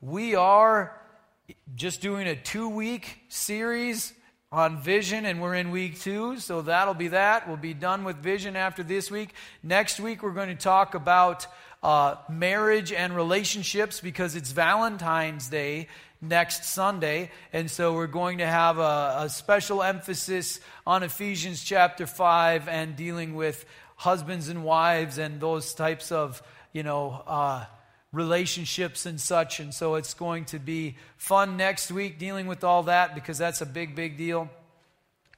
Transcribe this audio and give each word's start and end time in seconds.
we 0.00 0.34
are 0.34 0.98
just 1.74 2.00
doing 2.00 2.26
a 2.26 2.34
two 2.34 2.68
week 2.68 3.18
series 3.28 4.14
on 4.50 4.80
vision, 4.80 5.26
and 5.26 5.42
we're 5.42 5.54
in 5.54 5.70
week 5.70 6.00
two, 6.00 6.38
so 6.38 6.62
that'll 6.62 6.94
be 6.94 7.08
that. 7.08 7.46
We'll 7.46 7.56
be 7.56 7.74
done 7.74 8.04
with 8.04 8.16
vision 8.16 8.56
after 8.56 8.82
this 8.82 9.10
week. 9.10 9.34
Next 9.62 10.00
week, 10.00 10.22
we're 10.22 10.32
going 10.32 10.48
to 10.48 10.54
talk 10.54 10.94
about 10.94 11.46
uh, 11.82 12.16
marriage 12.28 12.92
and 12.92 13.14
relationships 13.14 14.00
because 14.00 14.36
it's 14.36 14.52
Valentine's 14.52 15.48
Day 15.48 15.88
next 16.20 16.64
Sunday. 16.64 17.30
And 17.52 17.70
so 17.70 17.94
we're 17.94 18.06
going 18.06 18.38
to 18.38 18.46
have 18.46 18.78
a, 18.78 19.16
a 19.20 19.28
special 19.28 19.82
emphasis 19.82 20.60
on 20.86 21.02
Ephesians 21.02 21.62
chapter 21.62 22.06
5 22.06 22.68
and 22.68 22.96
dealing 22.96 23.34
with 23.34 23.64
husbands 23.96 24.48
and 24.48 24.64
wives 24.64 25.18
and 25.18 25.40
those 25.40 25.74
types 25.74 26.10
of, 26.10 26.42
you 26.72 26.82
know, 26.82 27.22
uh, 27.26 27.64
relationships 28.12 29.06
and 29.06 29.20
such. 29.20 29.60
And 29.60 29.72
so 29.72 29.94
it's 29.94 30.14
going 30.14 30.46
to 30.46 30.58
be 30.58 30.96
fun 31.16 31.56
next 31.56 31.90
week 31.92 32.18
dealing 32.18 32.46
with 32.46 32.64
all 32.64 32.84
that 32.84 33.14
because 33.14 33.38
that's 33.38 33.60
a 33.60 33.66
big, 33.66 33.94
big 33.94 34.16
deal. 34.16 34.50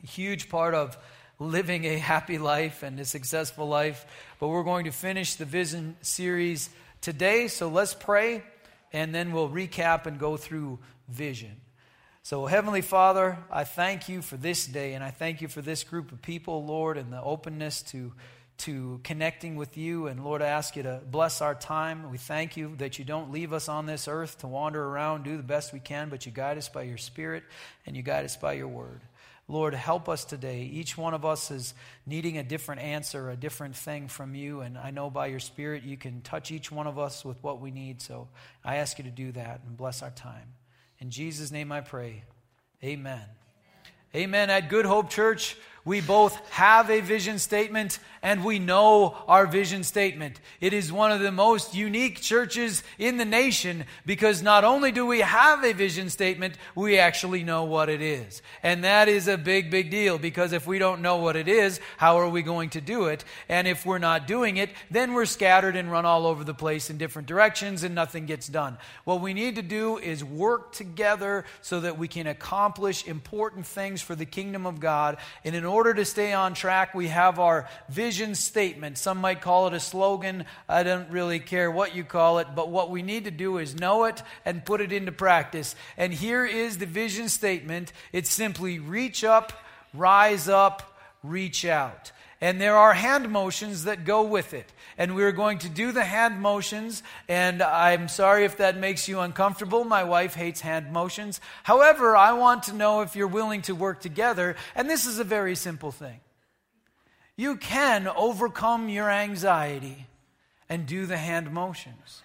A 0.03 0.07
huge 0.07 0.49
part 0.49 0.75
of 0.75 0.97
living 1.39 1.85
a 1.85 1.99
happy 1.99 2.39
life 2.39 2.83
and 2.83 2.99
a 2.99 3.05
successful 3.05 3.69
life. 3.69 4.07
But 4.39 4.49
we're 4.49 4.63
going 4.63 4.85
to 4.85 4.93
finish 4.93 5.35
the 5.35 5.45
Vision 5.45 5.97
series 6.01 6.71
today. 7.01 7.49
So 7.49 7.69
let's 7.69 7.95
pray 7.95 8.43
and 8.93 9.15
then 9.15 9.33
we'll 9.33 9.49
recap 9.49 10.07
and 10.07 10.19
go 10.19 10.37
through 10.37 10.79
vision. 11.09 11.61
So, 12.25 12.47
Heavenly 12.47 12.83
Father, 12.83 13.37
I 13.51 13.65
thank 13.65 14.09
you 14.09 14.23
for 14.23 14.37
this 14.37 14.67
day 14.67 14.95
and 14.95 15.03
I 15.03 15.11
thank 15.11 15.41
you 15.41 15.49
for 15.49 15.61
this 15.61 15.83
group 15.83 16.13
of 16.13 16.23
people, 16.23 16.65
Lord, 16.65 16.97
and 16.97 17.13
the 17.13 17.21
openness 17.21 17.83
to 17.85 18.13
to 18.59 19.01
connecting 19.03 19.57
with 19.57 19.77
you. 19.77 20.07
And 20.07 20.25
Lord, 20.25 20.43
I 20.43 20.47
ask 20.47 20.77
you 20.77 20.83
to 20.85 21.01
bless 21.11 21.41
our 21.41 21.55
time. 21.55 22.11
We 22.11 22.19
thank 22.19 22.57
you 22.57 22.75
that 22.77 22.99
you 22.99 23.05
don't 23.05 23.33
leave 23.33 23.53
us 23.53 23.69
on 23.69 23.87
this 23.87 24.09
earth 24.09 24.39
to 24.39 24.47
wander 24.47 24.83
around, 24.83 25.25
do 25.25 25.37
the 25.37 25.43
best 25.43 25.73
we 25.73 25.81
can, 25.81 26.09
but 26.09 26.27
you 26.27 26.33
guide 26.33 26.59
us 26.59 26.69
by 26.69 26.83
your 26.83 26.99
Spirit 26.99 27.43
and 27.87 27.97
you 27.97 28.03
guide 28.03 28.25
us 28.25 28.37
by 28.37 28.53
your 28.53 28.69
word. 28.69 29.01
Lord, 29.49 29.75
help 29.75 30.09
us 30.09 30.25
today. 30.25 30.63
Each 30.63 30.97
one 30.97 31.15
of 31.15 31.25
us 31.25 31.51
is 31.51 31.75
needing 32.07 32.39
a 32.39 32.43
different 32.43 32.81
answer, 32.81 33.29
a 33.29 33.37
different 33.37 33.77
thing 33.77 34.09
from 34.09 34.35
you. 34.35 34.61
And 34.61 34.79
I 34.79 34.93
know 34.93 35.11
by 35.11 35.27
your 35.27 35.41
Spirit 35.41 35.83
you 35.83 35.97
can 35.97 36.23
touch 36.23 36.51
each 36.51 36.71
one 36.71 36.87
of 36.87 36.99
us 36.99 37.25
with 37.25 37.43
what 37.43 37.61
we 37.61 37.71
need. 37.71 38.01
So 38.01 38.29
I 38.65 38.77
ask 38.77 38.99
you 38.99 39.05
to 39.05 39.11
do 39.11 39.33
that 39.33 39.61
and 39.67 39.77
bless 39.77 40.03
our 40.03 40.11
time. 40.11 40.55
In 41.01 41.11
Jesus' 41.11 41.51
name 41.51 41.73
I 41.73 41.81
pray. 41.81 42.23
Amen. 42.85 43.23
Amen. 44.15 44.51
At 44.51 44.69
Good 44.69 44.85
Hope 44.85 45.11
Church, 45.11 45.57
we 45.85 46.01
both 46.01 46.37
have 46.51 46.91
a 46.91 47.01
vision 47.01 47.39
statement 47.39 47.99
and 48.23 48.45
we 48.45 48.61
know 48.61 49.17
our 49.27 49.47
vision 49.47 49.83
statement. 49.83 50.41
It 50.61 50.73
is 50.73 50.93
one 50.93 51.11
of 51.11 51.19
the 51.19 51.33
most 51.33 51.75
unique 51.75 52.21
churches 52.21 52.85
in 52.97 53.17
the 53.17 53.25
nation 53.25 53.85
because 54.07 54.43
not 54.43 54.63
only 54.63 54.93
do 54.93 55.05
we 55.05 55.21
have 55.21 55.65
a 55.65 55.73
vision 55.73 56.09
statement, 56.09 56.55
we 56.77 56.99
actually 56.99 57.43
know 57.43 57.65
what 57.65 57.89
it 57.89 58.01
is. 58.01 58.43
And 58.63 58.85
that 58.85 59.09
is 59.09 59.27
a 59.27 59.37
big, 59.37 59.73
big 59.73 59.91
deal 59.91 60.19
because 60.19 60.53
if 60.53 60.69
we 60.69 60.79
don't 60.79 61.03
know 61.03 61.17
what 61.17 61.35
it 61.35 61.49
is, 61.49 61.81
how 61.97 62.19
are 62.19 62.29
we 62.29 62.43
going 62.43 62.71
to 62.71 62.81
do 62.81 63.07
it? 63.07 63.25
And 63.49 63.67
if 63.67 63.85
we're 63.85 63.99
not 63.99 64.29
doing 64.29 64.59
it, 64.59 64.71
then 64.89 65.15
we're 65.15 65.27
scattered 65.27 65.75
and 65.75 65.91
run 65.91 66.07
all 66.07 66.27
over 66.27 66.45
the 66.45 66.55
place 66.55 66.91
in 66.91 66.99
different 66.99 67.27
directions 67.27 67.83
and 67.83 67.93
nothing 67.93 68.27
gets 68.27 68.47
done. 68.47 68.79
What 69.03 69.21
we 69.21 69.35
need 69.35 69.57
to 69.57 69.63
do 69.63 69.99
is 69.99 70.23
work 70.23 70.73
together 70.73 71.45
so 71.61 71.81
that 71.81 71.99
we 71.99 72.07
can 72.07 72.29
accomplish 72.29 73.05
important 73.05 73.67
things 73.67 74.01
for 74.01 74.15
the 74.15 74.27
kingdom 74.27 74.65
of 74.65 74.79
God. 74.79 75.17
And 75.45 75.57
in 75.57 75.65
order 75.73 75.93
to 75.95 76.05
stay 76.05 76.33
on 76.33 76.55
track, 76.55 76.95
we 76.95 77.09
have 77.09 77.41
our 77.41 77.69
vision 77.89 78.37
statement. 78.37 78.99
Some 78.99 79.19
might 79.19 79.41
call 79.41 79.67
it 79.67 79.75
a 79.75 79.81
slogan. 79.81 80.45
I 80.69 80.85
don't 80.85 81.11
really 81.11 81.41
care 81.41 81.71
what 81.71 81.97
you 81.97 82.05
call 82.05 82.39
it, 82.39 82.49
but 82.55 82.69
what 82.71 82.91
we 82.91 83.03
need 83.03 83.25
to 83.25 83.31
do 83.31 83.59
is 83.59 83.75
know 83.75 84.05
it 84.05 84.23
and 84.45 84.65
put 84.65 84.81
it 84.81 84.93
into 84.93 85.11
practice. 85.11 85.75
And 85.97 86.13
here 86.13 86.47
is 86.47 86.79
the 86.79 86.87
vision 86.87 87.29
statement 87.29 87.93
it's 88.13 88.31
simply 88.31 88.79
reach 88.79 89.25
up, 89.25 89.53
rise 89.93 90.49
up, 90.49 90.97
reach 91.23 91.65
out. 91.65 92.13
And 92.43 92.61
there 92.61 92.77
are 92.77 92.93
hand 92.93 93.31
motions 93.31 93.85
that 93.85 94.05
go 94.05 94.25
with 94.25 94.53
it. 94.53 94.67
And 94.99 95.15
we're 95.15 95.31
going 95.31 95.59
to 95.59 95.69
do 95.69 95.93
the 95.93 96.03
hand 96.03 96.41
motions. 96.41 97.05
And 97.29 97.63
I'm 97.63 98.09
sorry 98.09 98.45
if 98.45 98.57
that 98.57 98.77
makes 98.77 99.07
you 99.07 99.21
uncomfortable. 99.21 99.85
My 99.85 100.03
wife 100.03 100.35
hates 100.35 100.61
hand 100.61 100.93
motions. 100.93 101.41
However, 101.63 102.17
I 102.17 102.33
want 102.33 102.65
to 102.65 102.75
know 102.75 103.03
if 103.03 103.15
you're 103.15 103.29
willing 103.29 103.63
to 103.63 103.77
work 103.77 104.01
together. 104.01 104.57
And 104.75 104.91
this 104.91 105.07
is 105.07 105.21
a 105.21 105.25
very 105.25 105.55
simple 105.55 105.93
thing. 105.93 106.19
You 107.37 107.57
can 107.57 108.09
overcome 108.09 108.89
your 108.89 109.09
anxiety 109.09 110.09
and 110.69 110.85
do 110.85 111.07
the 111.07 111.19
hand 111.19 111.53
motions. 111.53 112.23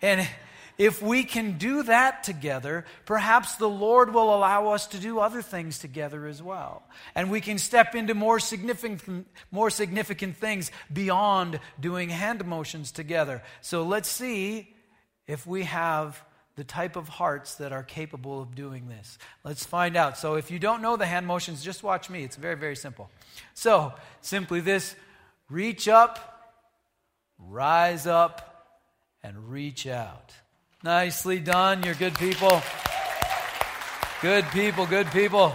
And 0.00 0.28
if 0.78 1.00
we 1.00 1.24
can 1.24 1.58
do 1.58 1.82
that 1.84 2.22
together, 2.22 2.84
perhaps 3.06 3.56
the 3.56 3.68
Lord 3.68 4.12
will 4.12 4.34
allow 4.34 4.68
us 4.68 4.86
to 4.88 4.98
do 4.98 5.18
other 5.18 5.40
things 5.40 5.78
together 5.78 6.26
as 6.26 6.42
well. 6.42 6.82
And 7.14 7.30
we 7.30 7.40
can 7.40 7.58
step 7.58 7.94
into 7.94 8.14
more 8.14 8.38
significant, 8.38 9.26
more 9.50 9.70
significant 9.70 10.36
things 10.36 10.70
beyond 10.92 11.60
doing 11.80 12.10
hand 12.10 12.44
motions 12.44 12.92
together. 12.92 13.42
So 13.62 13.84
let's 13.84 14.08
see 14.08 14.74
if 15.26 15.46
we 15.46 15.64
have 15.64 16.22
the 16.56 16.64
type 16.64 16.96
of 16.96 17.08
hearts 17.08 17.56
that 17.56 17.72
are 17.72 17.82
capable 17.82 18.40
of 18.40 18.54
doing 18.54 18.88
this. 18.88 19.18
Let's 19.44 19.64
find 19.64 19.96
out. 19.96 20.16
So 20.16 20.34
if 20.34 20.50
you 20.50 20.58
don't 20.58 20.82
know 20.82 20.96
the 20.96 21.06
hand 21.06 21.26
motions, 21.26 21.62
just 21.62 21.82
watch 21.82 22.08
me. 22.08 22.24
It's 22.24 22.36
very, 22.36 22.56
very 22.56 22.76
simple. 22.76 23.10
So 23.54 23.92
simply 24.22 24.60
this 24.60 24.94
reach 25.50 25.86
up, 25.86 26.54
rise 27.38 28.06
up, 28.06 28.82
and 29.22 29.50
reach 29.50 29.86
out. 29.86 30.32
Nicely 30.84 31.40
done. 31.40 31.82
You're 31.82 31.94
good 31.94 32.14
people. 32.16 32.62
Good 34.20 34.44
people, 34.46 34.84
good 34.84 35.06
people. 35.06 35.54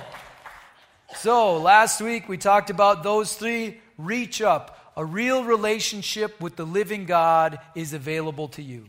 So, 1.15 1.57
last 1.57 2.01
week 2.01 2.27
we 2.27 2.37
talked 2.37 2.71
about 2.71 3.03
those 3.03 3.35
three 3.35 3.81
reach 3.99 4.41
up. 4.41 4.93
A 4.97 5.05
real 5.05 5.43
relationship 5.43 6.41
with 6.41 6.55
the 6.55 6.65
living 6.65 7.05
God 7.05 7.59
is 7.75 7.93
available 7.93 8.47
to 8.49 8.63
you. 8.63 8.87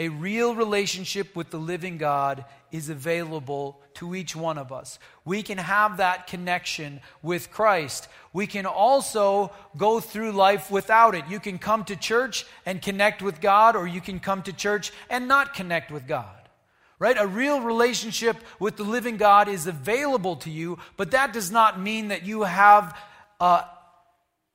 A 0.00 0.08
real 0.08 0.54
relationship 0.54 1.36
with 1.36 1.50
the 1.50 1.58
living 1.58 1.98
God 1.98 2.46
is 2.72 2.88
available 2.88 3.82
to 3.94 4.14
each 4.14 4.34
one 4.34 4.56
of 4.56 4.72
us. 4.72 4.98
We 5.26 5.42
can 5.42 5.58
have 5.58 5.98
that 5.98 6.26
connection 6.26 7.02
with 7.22 7.50
Christ. 7.50 8.08
We 8.32 8.46
can 8.46 8.64
also 8.64 9.52
go 9.76 10.00
through 10.00 10.32
life 10.32 10.70
without 10.70 11.14
it. 11.14 11.26
You 11.28 11.38
can 11.38 11.58
come 11.58 11.84
to 11.84 11.96
church 11.96 12.46
and 12.64 12.80
connect 12.80 13.20
with 13.20 13.42
God, 13.42 13.76
or 13.76 13.86
you 13.86 14.00
can 14.00 14.20
come 14.20 14.40
to 14.44 14.54
church 14.54 14.90
and 15.10 15.28
not 15.28 15.52
connect 15.52 15.90
with 15.90 16.08
God. 16.08 16.48
Right? 16.98 17.16
A 17.18 17.26
real 17.26 17.60
relationship 17.60 18.38
with 18.58 18.78
the 18.78 18.84
living 18.84 19.18
God 19.18 19.48
is 19.48 19.66
available 19.66 20.36
to 20.36 20.50
you, 20.50 20.78
but 20.96 21.10
that 21.10 21.34
does 21.34 21.50
not 21.50 21.78
mean 21.78 22.08
that 22.08 22.24
you 22.24 22.44
have 22.44 22.96
uh, 23.38 23.64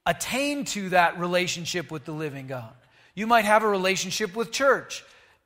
attained 0.08 0.66
to 0.70 0.90
that 0.90 1.20
relationship 1.20 1.92
with 1.92 2.04
the 2.04 2.14
living 2.14 2.48
God. 2.48 2.74
You 3.14 3.28
might 3.28 3.46
have 3.46 3.62
a 3.62 3.68
relationship 3.68 4.36
with 4.36 4.52
church. 4.52 5.04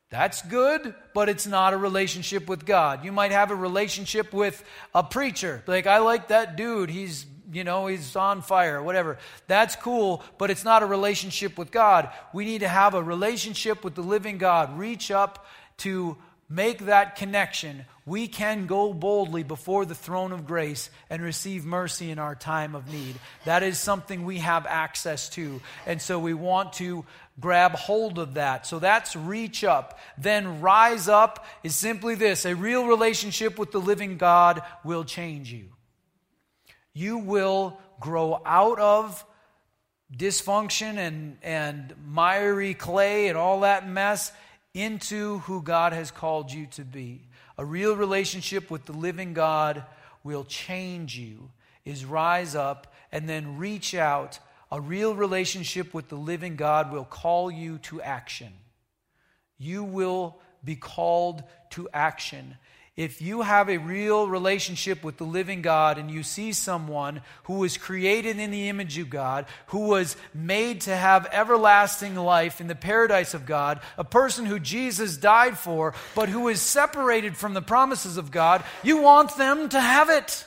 That's 0.09 0.41
good, 0.41 0.95
but 1.13 1.29
it's 1.29 1.45
not 1.45 1.73
a 1.73 1.77
relationship 1.77 2.47
with 2.47 2.65
God. 2.65 3.05
You 3.05 3.11
might 3.11 3.31
have 3.31 3.51
a 3.51 3.55
relationship 3.55 4.33
with 4.33 4.63
a 4.95 5.03
preacher. 5.03 5.63
Like, 5.67 5.85
I 5.85 5.99
like 5.99 6.29
that 6.29 6.55
dude. 6.55 6.89
He's, 6.89 7.27
you 7.51 7.63
know, 7.63 7.85
he's 7.85 8.15
on 8.15 8.41
fire, 8.41 8.81
whatever. 8.81 9.19
That's 9.45 9.75
cool, 9.75 10.23
but 10.39 10.49
it's 10.49 10.63
not 10.63 10.81
a 10.81 10.87
relationship 10.87 11.59
with 11.59 11.69
God. 11.69 12.09
We 12.33 12.45
need 12.45 12.59
to 12.59 12.67
have 12.67 12.95
a 12.95 13.03
relationship 13.03 13.83
with 13.83 13.93
the 13.93 14.01
living 14.01 14.39
God. 14.39 14.79
Reach 14.79 15.11
up 15.11 15.45
to 15.79 16.17
make 16.49 16.87
that 16.87 17.15
connection. 17.15 17.85
We 18.07 18.27
can 18.27 18.65
go 18.65 18.91
boldly 18.91 19.43
before 19.43 19.85
the 19.85 19.93
throne 19.93 20.31
of 20.31 20.47
grace 20.47 20.89
and 21.11 21.21
receive 21.21 21.63
mercy 21.63 22.09
in 22.09 22.17
our 22.17 22.33
time 22.33 22.73
of 22.73 22.91
need. 22.91 23.13
That 23.45 23.61
is 23.61 23.77
something 23.77 24.25
we 24.25 24.39
have 24.39 24.65
access 24.65 25.29
to. 25.29 25.61
And 25.85 26.01
so 26.01 26.17
we 26.17 26.33
want 26.33 26.73
to 26.73 27.05
grab 27.39 27.71
hold 27.73 28.19
of 28.19 28.35
that. 28.35 28.65
So 28.65 28.79
that's 28.79 29.15
reach 29.15 29.63
up. 29.63 29.99
Then 30.17 30.61
rise 30.61 31.07
up 31.07 31.45
is 31.63 31.75
simply 31.75 32.15
this 32.15 32.45
a 32.45 32.55
real 32.55 32.85
relationship 32.85 33.57
with 33.57 33.71
the 33.71 33.79
living 33.79 34.17
God 34.17 34.61
will 34.83 35.03
change 35.03 35.51
you. 35.51 35.69
You 36.93 37.17
will 37.17 37.79
grow 37.99 38.41
out 38.45 38.79
of 38.79 39.25
dysfunction 40.15 40.97
and, 40.97 41.37
and 41.43 41.93
miry 42.05 42.73
clay 42.73 43.27
and 43.27 43.37
all 43.37 43.61
that 43.61 43.87
mess 43.87 44.31
into 44.73 45.39
who 45.39 45.61
God 45.61 45.93
has 45.93 46.11
called 46.11 46.51
you 46.51 46.65
to 46.67 46.83
be. 46.83 47.27
A 47.57 47.65
real 47.65 47.95
relationship 47.95 48.71
with 48.71 48.85
the 48.85 48.93
living 48.93 49.33
God 49.33 49.83
will 50.23 50.43
change 50.43 51.17
you, 51.17 51.51
is 51.85 52.05
rise 52.05 52.55
up 52.55 52.93
and 53.11 53.27
then 53.27 53.57
reach 53.57 53.93
out 53.93 54.39
a 54.71 54.79
real 54.79 55.15
relationship 55.15 55.93
with 55.93 56.09
the 56.09 56.15
living 56.15 56.55
God 56.55 56.91
will 56.91 57.05
call 57.05 57.49
you 57.49 57.79
to 57.79 58.01
action. 58.01 58.53
You 59.57 59.83
will 59.83 60.39
be 60.63 60.75
called 60.75 61.43
to 61.71 61.89
action. 61.93 62.57
if 62.99 63.21
you 63.21 63.43
have 63.43 63.69
a 63.69 63.77
real 63.77 64.27
relationship 64.27 65.05
with 65.05 65.15
the 65.15 65.23
living 65.23 65.61
God 65.61 65.97
and 65.97 66.11
you 66.11 66.21
see 66.21 66.51
someone 66.51 67.21
who 67.43 67.59
was 67.59 67.77
created 67.77 68.37
in 68.37 68.51
the 68.51 68.67
image 68.67 68.97
of 68.97 69.09
God, 69.09 69.45
who 69.67 69.87
was 69.87 70.17
made 70.33 70.81
to 70.81 70.93
have 70.93 71.25
everlasting 71.31 72.15
life 72.15 72.59
in 72.59 72.67
the 72.67 72.75
paradise 72.75 73.33
of 73.33 73.45
God, 73.45 73.79
a 73.97 74.03
person 74.03 74.45
who 74.45 74.59
Jesus 74.59 75.15
died 75.15 75.57
for, 75.57 75.93
but 76.13 76.27
who 76.27 76.49
is 76.49 76.61
separated 76.61 77.37
from 77.37 77.53
the 77.53 77.61
promises 77.61 78.17
of 78.17 78.31
God, 78.31 78.65
you 78.83 79.01
want 79.01 79.37
them 79.37 79.69
to 79.69 79.79
have 79.79 80.09
it. 80.09 80.45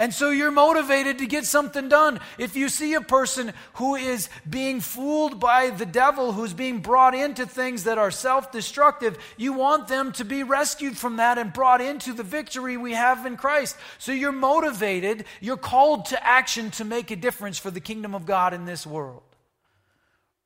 And 0.00 0.14
so 0.14 0.30
you're 0.30 0.52
motivated 0.52 1.18
to 1.18 1.26
get 1.26 1.44
something 1.44 1.88
done. 1.88 2.20
If 2.38 2.54
you 2.54 2.68
see 2.68 2.94
a 2.94 3.00
person 3.00 3.52
who 3.74 3.96
is 3.96 4.28
being 4.48 4.80
fooled 4.80 5.40
by 5.40 5.70
the 5.70 5.86
devil, 5.86 6.32
who's 6.32 6.54
being 6.54 6.78
brought 6.78 7.16
into 7.16 7.46
things 7.46 7.82
that 7.84 7.98
are 7.98 8.12
self 8.12 8.52
destructive, 8.52 9.18
you 9.36 9.52
want 9.52 9.88
them 9.88 10.12
to 10.12 10.24
be 10.24 10.44
rescued 10.44 10.96
from 10.96 11.16
that 11.16 11.36
and 11.36 11.52
brought 11.52 11.80
into 11.80 12.12
the 12.12 12.22
victory 12.22 12.76
we 12.76 12.92
have 12.92 13.26
in 13.26 13.36
Christ. 13.36 13.76
So 13.98 14.12
you're 14.12 14.30
motivated, 14.30 15.24
you're 15.40 15.56
called 15.56 16.06
to 16.06 16.26
action 16.26 16.70
to 16.72 16.84
make 16.84 17.10
a 17.10 17.16
difference 17.16 17.58
for 17.58 17.72
the 17.72 17.80
kingdom 17.80 18.14
of 18.14 18.24
God 18.24 18.54
in 18.54 18.66
this 18.66 18.86
world. 18.86 19.22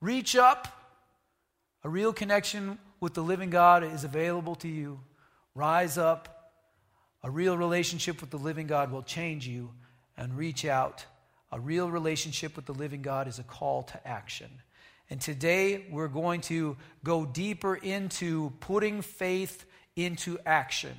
Reach 0.00 0.34
up. 0.34 0.78
A 1.84 1.88
real 1.88 2.12
connection 2.12 2.78
with 3.00 3.12
the 3.12 3.22
living 3.22 3.50
God 3.50 3.82
is 3.82 4.04
available 4.04 4.54
to 4.56 4.68
you. 4.68 5.00
Rise 5.54 5.98
up 5.98 6.41
a 7.24 7.30
real 7.30 7.56
relationship 7.56 8.20
with 8.20 8.30
the 8.30 8.38
living 8.38 8.66
God 8.66 8.90
will 8.90 9.02
change 9.02 9.46
you 9.46 9.70
and 10.16 10.36
reach 10.36 10.64
out. 10.64 11.04
A 11.52 11.60
real 11.60 11.90
relationship 11.90 12.56
with 12.56 12.66
the 12.66 12.74
living 12.74 13.02
God 13.02 13.28
is 13.28 13.38
a 13.38 13.44
call 13.44 13.82
to 13.84 14.08
action. 14.08 14.50
And 15.10 15.20
today 15.20 15.84
we're 15.90 16.08
going 16.08 16.40
to 16.42 16.76
go 17.04 17.26
deeper 17.26 17.74
into 17.74 18.50
putting 18.60 19.02
faith 19.02 19.64
into 19.94 20.38
action. 20.46 20.96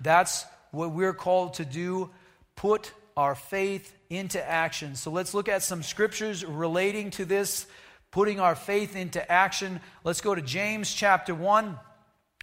That's 0.00 0.44
what 0.72 0.92
we're 0.92 1.14
called 1.14 1.54
to 1.54 1.64
do 1.64 2.10
put 2.56 2.92
our 3.16 3.34
faith 3.34 3.94
into 4.10 4.46
action. 4.46 4.94
So 4.94 5.10
let's 5.10 5.34
look 5.34 5.48
at 5.48 5.62
some 5.62 5.82
scriptures 5.82 6.44
relating 6.44 7.10
to 7.12 7.24
this, 7.24 7.66
putting 8.10 8.40
our 8.40 8.54
faith 8.54 8.96
into 8.96 9.30
action. 9.30 9.80
Let's 10.04 10.20
go 10.20 10.34
to 10.34 10.42
James 10.42 10.92
chapter 10.92 11.34
1. 11.34 11.78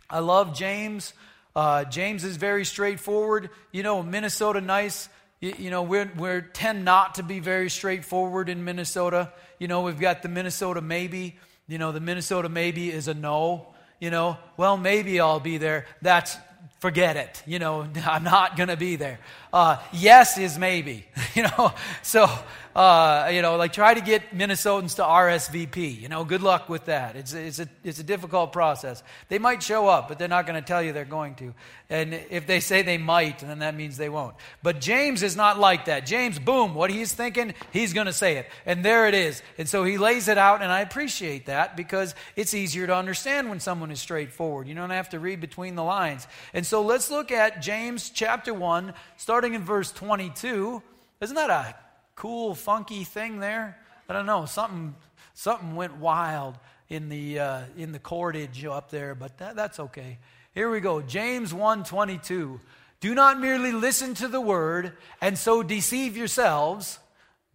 I 0.09 0.19
love 0.19 0.55
James. 0.55 1.13
Uh, 1.59 1.83
James 1.83 2.23
is 2.23 2.37
very 2.37 2.63
straightforward. 2.63 3.49
You 3.73 3.83
know, 3.83 4.01
Minnesota 4.01 4.61
nice. 4.61 5.09
You, 5.41 5.53
you 5.57 5.69
know, 5.69 5.83
we're, 5.83 6.09
we're 6.15 6.39
tend 6.39 6.85
not 6.85 7.15
to 7.15 7.23
be 7.23 7.41
very 7.41 7.69
straightforward 7.69 8.47
in 8.47 8.63
Minnesota. 8.63 9.33
You 9.57 9.67
know, 9.67 9.81
we've 9.81 9.99
got 9.99 10.21
the 10.21 10.29
Minnesota 10.29 10.79
maybe. 10.79 11.37
You 11.67 11.77
know, 11.77 11.91
the 11.91 11.99
Minnesota 11.99 12.47
maybe 12.47 12.89
is 12.89 13.09
a 13.09 13.13
no. 13.13 13.73
You 13.99 14.09
know, 14.09 14.37
well, 14.55 14.77
maybe 14.77 15.19
I'll 15.19 15.41
be 15.41 15.57
there. 15.57 15.85
That's 16.01 16.37
forget 16.79 17.17
it. 17.17 17.43
You 17.45 17.59
know, 17.59 17.87
I'm 18.05 18.23
not 18.23 18.57
going 18.57 18.69
to 18.69 18.77
be 18.77 18.95
there. 18.95 19.19
Uh, 19.53 19.77
yes 19.93 20.37
is 20.37 20.57
maybe. 20.57 21.05
You 21.35 21.43
know, 21.43 21.73
so 22.01 22.27
uh, 22.75 23.29
you 23.33 23.41
know, 23.41 23.57
like 23.57 23.73
try 23.73 23.93
to 23.93 24.01
get 24.01 24.31
Minnesotans 24.33 24.95
to 24.97 25.03
RSVP. 25.03 25.99
You 25.99 26.07
know, 26.07 26.23
good 26.23 26.41
luck 26.41 26.69
with 26.69 26.85
that. 26.85 27.15
It's 27.15 27.33
it's 27.33 27.59
a 27.59 27.67
it's 27.83 27.99
a 27.99 28.03
difficult 28.03 28.53
process. 28.53 29.03
They 29.27 29.39
might 29.39 29.63
show 29.63 29.87
up, 29.87 30.07
but 30.07 30.19
they're 30.19 30.27
not 30.27 30.45
going 30.45 30.61
to 30.61 30.65
tell 30.65 30.81
you 30.81 30.93
they're 30.93 31.05
going 31.05 31.35
to. 31.35 31.53
And 31.89 32.13
if 32.13 32.45
they 32.45 32.59
say 32.59 32.83
they 32.83 32.99
might, 32.99 33.39
then 33.39 33.59
that 33.59 33.75
means 33.75 33.97
they 33.97 34.09
won't. 34.09 34.35
But 34.61 34.79
James 34.79 35.23
is 35.23 35.35
not 35.35 35.59
like 35.59 35.85
that. 35.85 36.05
James, 36.05 36.37
boom, 36.37 36.75
what 36.75 36.91
he's 36.91 37.11
thinking, 37.11 37.55
he's 37.73 37.93
going 37.93 38.05
to 38.05 38.13
say 38.13 38.37
it, 38.37 38.47
and 38.65 38.85
there 38.85 39.07
it 39.07 39.15
is. 39.15 39.41
And 39.57 39.67
so 39.67 39.83
he 39.83 39.97
lays 39.97 40.27
it 40.27 40.37
out, 40.37 40.61
and 40.61 40.71
I 40.71 40.81
appreciate 40.81 41.47
that 41.47 41.75
because 41.75 42.13
it's 42.35 42.53
easier 42.53 42.85
to 42.85 42.95
understand 42.95 43.49
when 43.49 43.59
someone 43.59 43.89
is 43.89 43.99
straightforward. 43.99 44.67
You 44.67 44.75
don't 44.75 44.91
have 44.91 45.09
to 45.09 45.19
read 45.19 45.41
between 45.41 45.75
the 45.75 45.83
lines. 45.83 46.27
And 46.53 46.65
so 46.69 46.83
let's 46.83 47.09
look 47.09 47.31
at 47.31 47.63
James 47.63 48.11
chapter 48.11 48.53
one, 48.53 48.93
starting 49.17 49.55
in 49.55 49.63
verse 49.63 49.91
22. 49.91 50.83
Isn't 51.19 51.35
that 51.35 51.49
a 51.49 51.73
cool, 52.13 52.53
funky 52.53 53.05
thing 53.05 53.39
there? 53.39 53.75
I 54.07 54.13
don't 54.13 54.27
know. 54.27 54.45
Something, 54.45 54.93
something 55.33 55.75
went 55.75 55.95
wild 55.95 56.59
in 56.87 57.09
the, 57.09 57.39
uh, 57.39 57.61
in 57.75 57.91
the 57.91 57.97
cordage 57.97 58.63
up 58.65 58.91
there, 58.91 59.15
but 59.15 59.39
that, 59.39 59.55
that's 59.55 59.79
okay. 59.79 60.19
Here 60.53 60.69
we 60.69 60.79
go. 60.79 61.01
James 61.01 61.51
1:22. 61.51 62.59
Do 62.99 63.15
not 63.15 63.39
merely 63.39 63.71
listen 63.71 64.13
to 64.13 64.27
the 64.27 64.41
word 64.41 64.93
and 65.21 65.39
so 65.39 65.63
deceive 65.63 66.15
yourselves. 66.15 66.99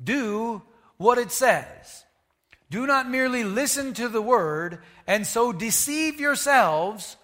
Do 0.03 0.61
what 0.97 1.19
it 1.19 1.31
says. 1.31 2.05
Do 2.69 2.85
not 2.85 3.09
merely 3.09 3.45
listen 3.45 3.95
to 3.95 4.09
the 4.09 4.23
word 4.23 4.81
and 5.07 5.25
so 5.25 5.53
deceive 5.53 6.19
yourselves. 6.19 7.17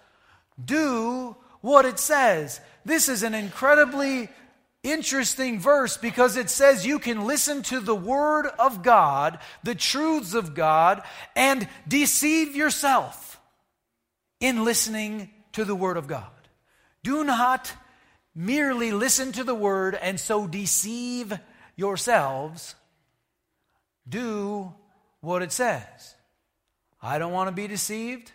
Do 0.64 1.34
what 1.60 1.84
it 1.84 1.98
says. 1.98 2.60
This 2.84 3.08
is 3.08 3.22
an 3.22 3.34
incredibly 3.34 4.28
interesting 4.82 5.60
verse 5.60 5.96
because 5.96 6.36
it 6.36 6.48
says 6.48 6.86
you 6.86 6.98
can 6.98 7.26
listen 7.26 7.62
to 7.62 7.80
the 7.80 7.94
Word 7.94 8.46
of 8.58 8.82
God, 8.82 9.38
the 9.62 9.74
truths 9.74 10.34
of 10.34 10.54
God, 10.54 11.02
and 11.36 11.68
deceive 11.86 12.56
yourself 12.56 13.38
in 14.40 14.64
listening 14.64 15.30
to 15.52 15.64
the 15.64 15.74
Word 15.74 15.96
of 15.96 16.06
God. 16.06 16.26
Do 17.02 17.24
not 17.24 17.72
merely 18.34 18.92
listen 18.92 19.32
to 19.32 19.44
the 19.44 19.54
Word 19.54 19.94
and 19.94 20.18
so 20.18 20.46
deceive 20.46 21.38
yourselves. 21.76 22.74
Do 24.08 24.72
what 25.20 25.42
it 25.42 25.52
says. 25.52 26.14
I 27.02 27.18
don't 27.18 27.32
want 27.32 27.48
to 27.48 27.54
be 27.54 27.66
deceived. 27.66 28.32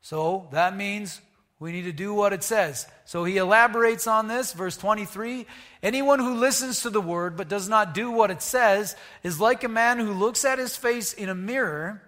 So 0.00 0.48
that 0.52 0.76
means 0.76 1.20
we 1.60 1.72
need 1.72 1.82
to 1.82 1.92
do 1.92 2.12
what 2.12 2.32
it 2.32 2.42
says. 2.42 2.86
So 3.04 3.24
he 3.24 3.36
elaborates 3.36 4.06
on 4.06 4.28
this, 4.28 4.52
verse 4.52 4.76
23. 4.76 5.46
Anyone 5.82 6.18
who 6.18 6.34
listens 6.34 6.82
to 6.82 6.90
the 6.90 7.00
word 7.00 7.36
but 7.36 7.48
does 7.48 7.68
not 7.68 7.94
do 7.94 8.10
what 8.10 8.30
it 8.30 8.42
says 8.42 8.96
is 9.22 9.40
like 9.40 9.64
a 9.64 9.68
man 9.68 9.98
who 9.98 10.12
looks 10.12 10.44
at 10.44 10.58
his 10.58 10.76
face 10.76 11.12
in 11.12 11.28
a 11.28 11.34
mirror 11.34 12.02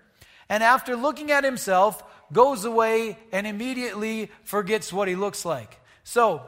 and 0.48 0.62
after 0.62 0.96
looking 0.96 1.30
at 1.30 1.44
himself 1.44 2.02
goes 2.32 2.64
away 2.64 3.18
and 3.32 3.46
immediately 3.46 4.30
forgets 4.44 4.92
what 4.92 5.08
he 5.08 5.14
looks 5.14 5.44
like. 5.44 5.80
So, 6.04 6.42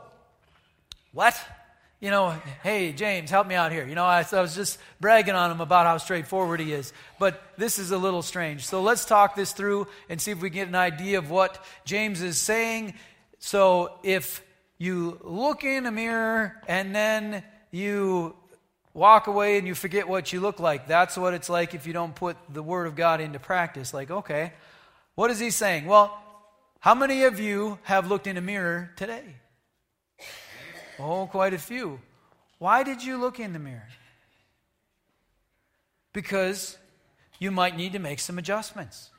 what? 1.12 1.38
You 2.00 2.10
know, 2.10 2.30
hey, 2.62 2.92
James, 2.92 3.28
help 3.28 3.48
me 3.48 3.56
out 3.56 3.72
here. 3.72 3.84
You 3.84 3.96
know, 3.96 4.04
I, 4.04 4.24
I, 4.30 4.40
was 4.40 4.54
just 4.54 4.78
bragging 5.00 5.34
on 5.34 5.50
him 5.50 5.60
about 5.60 5.84
how 5.84 5.96
straightforward 5.98 6.60
he 6.60 6.72
is. 6.72 6.92
But 7.18 7.42
this 7.56 7.80
is 7.80 7.90
a 7.90 7.98
little 7.98 8.22
strange. 8.22 8.66
So 8.66 8.82
let's 8.82 9.04
talk 9.04 9.34
this 9.34 9.52
through 9.52 9.88
and 10.08 10.20
see 10.20 10.30
if 10.30 10.40
we 10.40 10.48
can 10.48 10.54
get 10.54 10.68
an 10.68 10.76
idea 10.76 11.18
of 11.18 11.30
what 11.30 11.64
James 11.84 12.22
is 12.22 12.38
saying. 12.38 12.94
So 13.40 13.98
if 14.04 14.42
you 14.78 15.18
look 15.24 15.64
in 15.64 15.86
a 15.86 15.90
mirror 15.90 16.62
and 16.68 16.94
then 16.94 17.42
you 17.72 18.36
walk 18.94 19.26
away 19.26 19.58
and 19.58 19.66
you 19.66 19.74
forget 19.74 20.08
what 20.08 20.32
you 20.32 20.40
look 20.40 20.60
like, 20.60 20.86
that's 20.86 21.16
what 21.16 21.34
it's 21.34 21.48
like 21.48 21.74
if 21.74 21.84
you 21.84 21.92
don't 21.92 22.14
put 22.14 22.36
the 22.48 22.62
Word 22.62 22.86
of 22.86 22.94
God 22.94 23.20
into 23.20 23.40
practice. 23.40 23.92
Like, 23.92 24.12
okay, 24.12 24.52
what 25.16 25.32
is 25.32 25.40
he 25.40 25.50
saying? 25.50 25.86
Well, 25.86 26.16
how 26.78 26.94
many 26.94 27.24
of 27.24 27.40
you 27.40 27.80
have 27.82 28.08
looked 28.08 28.28
in 28.28 28.36
a 28.36 28.40
mirror 28.40 28.92
today? 28.94 29.34
Oh, 30.98 31.26
quite 31.26 31.54
a 31.54 31.58
few. 31.58 32.00
Why 32.58 32.82
did 32.82 33.02
you 33.02 33.18
look 33.18 33.38
in 33.38 33.52
the 33.52 33.58
mirror? 33.58 33.88
Because 36.12 36.76
you 37.38 37.50
might 37.50 37.76
need 37.76 37.92
to 37.92 37.98
make 37.98 38.18
some 38.18 38.38
adjustments, 38.38 39.10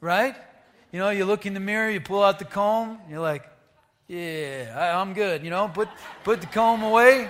right? 0.00 0.34
You 0.92 0.98
know, 0.98 1.10
you 1.10 1.26
look 1.26 1.44
in 1.44 1.54
the 1.54 1.60
mirror, 1.60 1.90
you 1.90 2.00
pull 2.00 2.22
out 2.22 2.38
the 2.38 2.44
comb, 2.46 2.98
you're 3.08 3.20
like, 3.20 3.44
yeah, 4.08 4.74
I, 4.76 5.00
am 5.00 5.12
good. 5.14 5.44
You 5.44 5.50
know, 5.50 5.68
put 5.68 5.88
put 6.24 6.40
the 6.40 6.46
comb 6.46 6.82
away. 6.82 7.28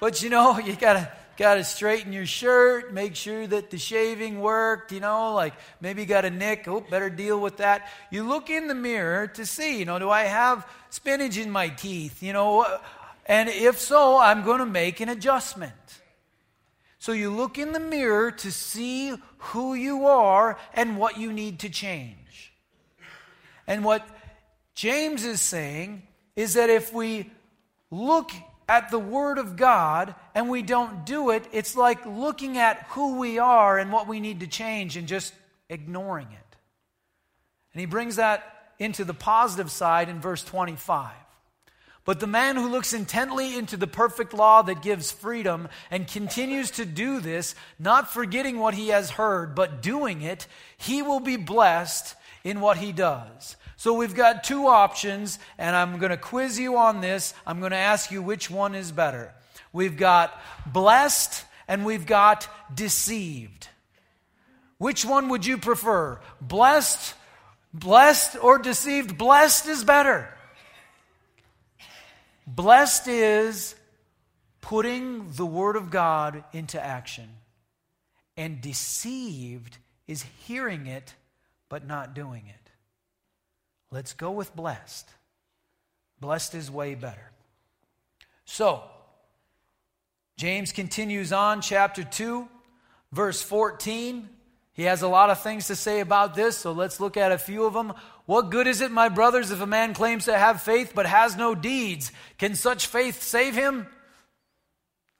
But 0.00 0.22
you 0.22 0.30
know, 0.30 0.58
you 0.66 0.74
gotta 0.74 1.12
got 1.38 1.54
to 1.54 1.64
straighten 1.64 2.12
your 2.12 2.26
shirt, 2.26 2.92
make 2.92 3.14
sure 3.14 3.46
that 3.46 3.70
the 3.70 3.78
shaving 3.78 4.40
worked, 4.40 4.90
you 4.90 4.98
know, 4.98 5.32
like 5.34 5.54
maybe 5.80 6.02
you 6.02 6.06
got 6.06 6.24
a 6.24 6.30
nick, 6.30 6.66
oh, 6.66 6.80
better 6.80 7.08
deal 7.08 7.40
with 7.40 7.58
that. 7.58 7.88
You 8.10 8.24
look 8.24 8.50
in 8.50 8.66
the 8.66 8.74
mirror 8.74 9.28
to 9.28 9.46
see, 9.46 9.78
you 9.78 9.84
know, 9.84 10.00
do 10.00 10.10
I 10.10 10.24
have 10.24 10.66
spinach 10.90 11.38
in 11.38 11.50
my 11.50 11.68
teeth, 11.68 12.24
you 12.24 12.32
know, 12.32 12.66
and 13.24 13.48
if 13.48 13.78
so, 13.78 14.18
I'm 14.18 14.42
going 14.42 14.58
to 14.58 14.66
make 14.66 15.00
an 15.00 15.08
adjustment. 15.08 15.72
So 16.98 17.12
you 17.12 17.30
look 17.30 17.56
in 17.56 17.72
the 17.72 17.80
mirror 17.80 18.32
to 18.32 18.50
see 18.50 19.14
who 19.38 19.74
you 19.74 20.06
are 20.06 20.58
and 20.74 20.98
what 20.98 21.18
you 21.18 21.32
need 21.32 21.60
to 21.60 21.68
change. 21.68 22.52
And 23.68 23.84
what 23.84 24.04
James 24.74 25.24
is 25.24 25.40
saying 25.40 26.02
is 26.34 26.54
that 26.54 26.68
if 26.68 26.92
we 26.92 27.30
look 27.92 28.32
at 28.68 28.90
the 28.90 28.98
Word 28.98 29.38
of 29.38 29.56
God 29.56 30.14
and 30.34 30.48
we 30.48 30.62
don't 30.62 31.06
do 31.06 31.30
it, 31.30 31.44
it's 31.52 31.76
like 31.76 32.04
looking 32.04 32.58
at 32.58 32.84
who 32.90 33.18
we 33.18 33.38
are 33.38 33.78
and 33.78 33.90
what 33.90 34.06
we 34.06 34.20
need 34.20 34.40
to 34.40 34.46
change 34.46 34.96
and 34.96 35.08
just 35.08 35.32
ignoring 35.68 36.28
it. 36.30 36.56
And 37.72 37.80
he 37.80 37.86
brings 37.86 38.16
that 38.16 38.72
into 38.78 39.04
the 39.04 39.14
positive 39.14 39.70
side 39.70 40.08
in 40.08 40.20
verse 40.20 40.44
25. 40.44 41.12
But 42.04 42.20
the 42.20 42.26
man 42.26 42.56
who 42.56 42.70
looks 42.70 42.94
intently 42.94 43.58
into 43.58 43.76
the 43.76 43.86
perfect 43.86 44.32
law 44.32 44.62
that 44.62 44.80
gives 44.80 45.12
freedom 45.12 45.68
and 45.90 46.08
continues 46.08 46.70
to 46.72 46.86
do 46.86 47.20
this, 47.20 47.54
not 47.78 48.10
forgetting 48.10 48.58
what 48.58 48.72
he 48.72 48.88
has 48.88 49.10
heard, 49.10 49.54
but 49.54 49.82
doing 49.82 50.22
it, 50.22 50.46
he 50.78 51.02
will 51.02 51.20
be 51.20 51.36
blessed 51.36 52.14
in 52.44 52.60
what 52.60 52.78
he 52.78 52.92
does. 52.92 53.56
So 53.78 53.94
we've 53.94 54.14
got 54.14 54.42
two 54.42 54.66
options, 54.66 55.38
and 55.56 55.74
I'm 55.76 55.98
going 55.98 56.10
to 56.10 56.16
quiz 56.16 56.58
you 56.58 56.76
on 56.78 57.00
this. 57.00 57.32
I'm 57.46 57.60
going 57.60 57.70
to 57.70 57.76
ask 57.76 58.10
you 58.10 58.20
which 58.20 58.50
one 58.50 58.74
is 58.74 58.90
better. 58.90 59.32
We've 59.72 59.96
got 59.96 60.36
blessed 60.66 61.44
and 61.68 61.86
we've 61.86 62.04
got 62.04 62.48
deceived. 62.74 63.68
Which 64.78 65.04
one 65.04 65.28
would 65.28 65.46
you 65.46 65.58
prefer? 65.58 66.20
Blessed, 66.40 67.14
blessed 67.72 68.36
or 68.42 68.58
deceived? 68.58 69.16
Blessed 69.16 69.68
is 69.68 69.84
better. 69.84 70.28
Blessed 72.48 73.06
is 73.06 73.76
putting 74.60 75.30
the 75.32 75.46
Word 75.46 75.76
of 75.76 75.90
God 75.90 76.42
into 76.52 76.84
action, 76.84 77.28
and 78.36 78.60
deceived 78.60 79.78
is 80.08 80.24
hearing 80.46 80.88
it 80.88 81.14
but 81.68 81.86
not 81.86 82.14
doing 82.14 82.42
it. 82.48 82.67
Let's 83.90 84.12
go 84.12 84.30
with 84.30 84.54
blessed. 84.54 85.08
Blessed 86.20 86.54
is 86.54 86.70
way 86.70 86.94
better. 86.94 87.30
So, 88.44 88.82
James 90.36 90.72
continues 90.72 91.32
on, 91.32 91.60
chapter 91.60 92.04
2, 92.04 92.48
verse 93.12 93.42
14. 93.42 94.28
He 94.72 94.84
has 94.84 95.02
a 95.02 95.08
lot 95.08 95.30
of 95.30 95.42
things 95.42 95.66
to 95.66 95.76
say 95.76 96.00
about 96.00 96.34
this, 96.34 96.56
so 96.56 96.72
let's 96.72 97.00
look 97.00 97.16
at 97.16 97.32
a 97.32 97.38
few 97.38 97.64
of 97.64 97.74
them. 97.74 97.92
What 98.26 98.50
good 98.50 98.66
is 98.66 98.80
it, 98.80 98.92
my 98.92 99.08
brothers, 99.08 99.50
if 99.50 99.60
a 99.60 99.66
man 99.66 99.94
claims 99.94 100.26
to 100.26 100.38
have 100.38 100.62
faith 100.62 100.92
but 100.94 101.06
has 101.06 101.36
no 101.36 101.54
deeds? 101.54 102.12
Can 102.38 102.54
such 102.54 102.86
faith 102.86 103.22
save 103.22 103.54
him? 103.54 103.86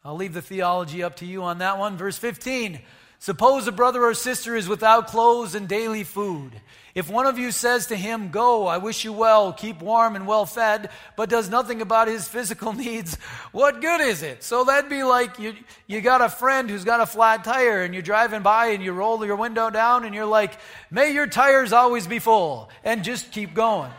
I'll 0.04 0.14
leave 0.14 0.34
the 0.34 0.42
theology 0.42 1.02
up 1.02 1.16
to 1.16 1.26
you 1.26 1.42
on 1.42 1.58
that 1.58 1.78
one. 1.78 1.96
Verse 1.96 2.16
15 2.16 2.80
Suppose 3.20 3.66
a 3.66 3.72
brother 3.72 4.04
or 4.04 4.14
sister 4.14 4.54
is 4.54 4.68
without 4.68 5.08
clothes 5.08 5.54
and 5.54 5.68
daily 5.68 6.04
food. 6.04 6.52
If 6.94 7.10
one 7.10 7.26
of 7.26 7.38
you 7.38 7.50
says 7.50 7.88
to 7.88 7.96
him, 7.96 8.30
Go, 8.30 8.66
I 8.66 8.78
wish 8.78 9.04
you 9.04 9.12
well, 9.12 9.52
keep 9.52 9.82
warm 9.82 10.16
and 10.16 10.26
well 10.26 10.46
fed, 10.46 10.90
but 11.16 11.28
does 11.28 11.50
nothing 11.50 11.80
about 11.80 12.08
his 12.08 12.28
physical 12.36 12.72
needs, 12.72 13.16
what 13.52 13.80
good 13.80 14.00
is 14.00 14.22
it? 14.22 14.42
So 14.42 14.64
that'd 14.64 14.88
be 14.88 15.02
like 15.02 15.38
you, 15.38 15.54
you 15.86 16.00
got 16.00 16.22
a 16.22 16.28
friend 16.28 16.70
who's 16.70 16.84
got 16.84 17.00
a 17.00 17.06
flat 17.06 17.44
tire 17.44 17.82
and 17.82 17.92
you're 17.92 18.02
driving 18.02 18.42
by 18.42 18.68
and 18.68 18.82
you 18.82 18.92
roll 18.92 19.24
your 19.24 19.36
window 19.36 19.68
down 19.68 20.04
and 20.04 20.14
you're 20.14 20.24
like, 20.24 20.58
May 20.90 21.12
your 21.12 21.26
tires 21.26 21.72
always 21.72 22.06
be 22.06 22.20
full, 22.20 22.70
and 22.84 23.04
just 23.04 23.32
keep 23.32 23.52
going. 23.52 23.92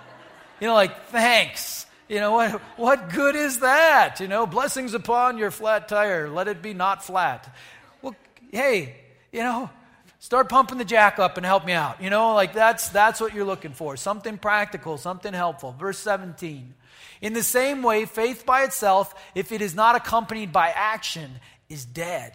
You 0.59 0.67
know, 0.67 0.73
like, 0.73 1.05
thanks. 1.07 1.85
You 2.07 2.19
know, 2.19 2.31
what, 2.31 2.61
what 2.75 3.09
good 3.11 3.35
is 3.35 3.59
that? 3.59 4.19
You 4.19 4.27
know, 4.27 4.47
blessings 4.47 4.93
upon 4.93 5.37
your 5.37 5.51
flat 5.51 5.87
tire. 5.87 6.27
Let 6.27 6.47
it 6.47 6.61
be 6.61 6.73
not 6.73 7.03
flat. 7.03 7.53
Well, 8.01 8.15
hey, 8.51 8.95
you 9.31 9.41
know, 9.41 9.69
start 10.19 10.49
pumping 10.49 10.77
the 10.77 10.85
jack 10.85 11.19
up 11.19 11.37
and 11.37 11.45
help 11.45 11.65
me 11.65 11.73
out. 11.73 12.01
You 12.01 12.09
know, 12.09 12.33
like 12.33 12.53
that's 12.53 12.89
that's 12.89 13.19
what 13.19 13.33
you're 13.33 13.45
looking 13.45 13.73
for. 13.73 13.97
Something 13.97 14.37
practical, 14.37 14.97
something 14.97 15.33
helpful. 15.33 15.75
Verse 15.77 15.99
17. 15.99 16.73
In 17.21 17.33
the 17.33 17.43
same 17.43 17.83
way, 17.83 18.05
faith 18.05 18.45
by 18.45 18.63
itself, 18.63 19.13
if 19.35 19.51
it 19.51 19.61
is 19.61 19.75
not 19.75 19.95
accompanied 19.95 20.51
by 20.53 20.69
action, 20.69 21.31
is 21.67 21.85
dead. 21.85 22.33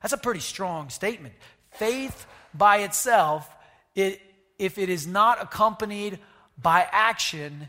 That's 0.00 0.14
a 0.14 0.18
pretty 0.18 0.40
strong 0.40 0.88
statement. 0.88 1.34
Faith 1.72 2.26
by 2.54 2.78
itself, 2.78 3.48
it, 3.94 4.20
if 4.58 4.78
it 4.78 4.88
is 4.88 5.06
not 5.06 5.42
accompanied 5.42 6.18
by 6.60 6.86
action, 6.90 7.68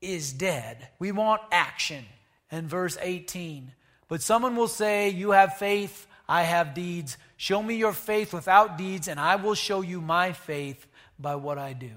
is 0.00 0.32
dead. 0.32 0.88
We 0.98 1.12
want 1.12 1.42
action. 1.50 2.04
And 2.50 2.68
verse 2.68 2.98
18. 3.00 3.72
But 4.08 4.20
someone 4.20 4.56
will 4.56 4.68
say, 4.68 5.08
You 5.08 5.30
have 5.30 5.56
faith, 5.56 6.06
I 6.32 6.44
have 6.44 6.72
deeds. 6.72 7.18
Show 7.36 7.62
me 7.62 7.74
your 7.74 7.92
faith 7.92 8.32
without 8.32 8.78
deeds, 8.78 9.06
and 9.06 9.20
I 9.20 9.36
will 9.36 9.54
show 9.54 9.82
you 9.82 10.00
my 10.00 10.32
faith 10.32 10.86
by 11.18 11.34
what 11.34 11.58
I 11.58 11.74
do. 11.74 11.92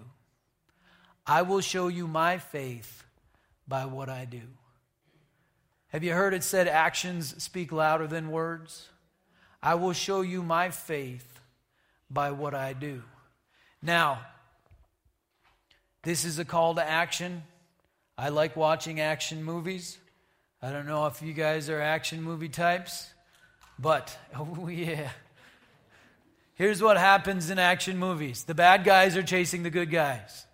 I 1.25 1.43
will 1.43 1.61
show 1.61 1.87
you 1.87 2.05
my 2.05 2.37
faith 2.37 3.05
by 3.65 3.85
what 3.85 4.09
I 4.09 4.25
do. 4.25 4.41
Have 5.87 6.03
you 6.03 6.11
heard 6.11 6.33
it 6.33 6.43
said, 6.43 6.67
actions 6.67 7.41
speak 7.41 7.71
louder 7.71 8.07
than 8.07 8.29
words? 8.29 8.89
I 9.63 9.75
will 9.75 9.93
show 9.93 10.19
you 10.19 10.43
my 10.43 10.69
faith 10.69 11.39
by 12.09 12.31
what 12.31 12.53
I 12.53 12.73
do. 12.73 13.03
Now, 13.81 14.19
this 16.03 16.25
is 16.25 16.39
a 16.39 16.45
call 16.45 16.75
to 16.75 16.83
action. 16.83 17.43
I 18.17 18.27
like 18.27 18.57
watching 18.57 18.99
action 18.99 19.45
movies. 19.45 19.97
I 20.61 20.73
don't 20.73 20.87
know 20.87 21.05
if 21.05 21.21
you 21.21 21.31
guys 21.31 21.69
are 21.69 21.79
action 21.79 22.21
movie 22.21 22.49
types, 22.49 23.13
but 23.79 24.17
oh 24.35 24.67
yeah. 24.67 25.09
Here's 26.55 26.81
what 26.81 26.97
happens 26.97 27.49
in 27.49 27.59
action 27.59 27.97
movies 27.97 28.43
the 28.43 28.55
bad 28.55 28.83
guys 28.83 29.15
are 29.15 29.23
chasing 29.23 29.63
the 29.63 29.69
good 29.69 29.91
guys, 29.91 30.45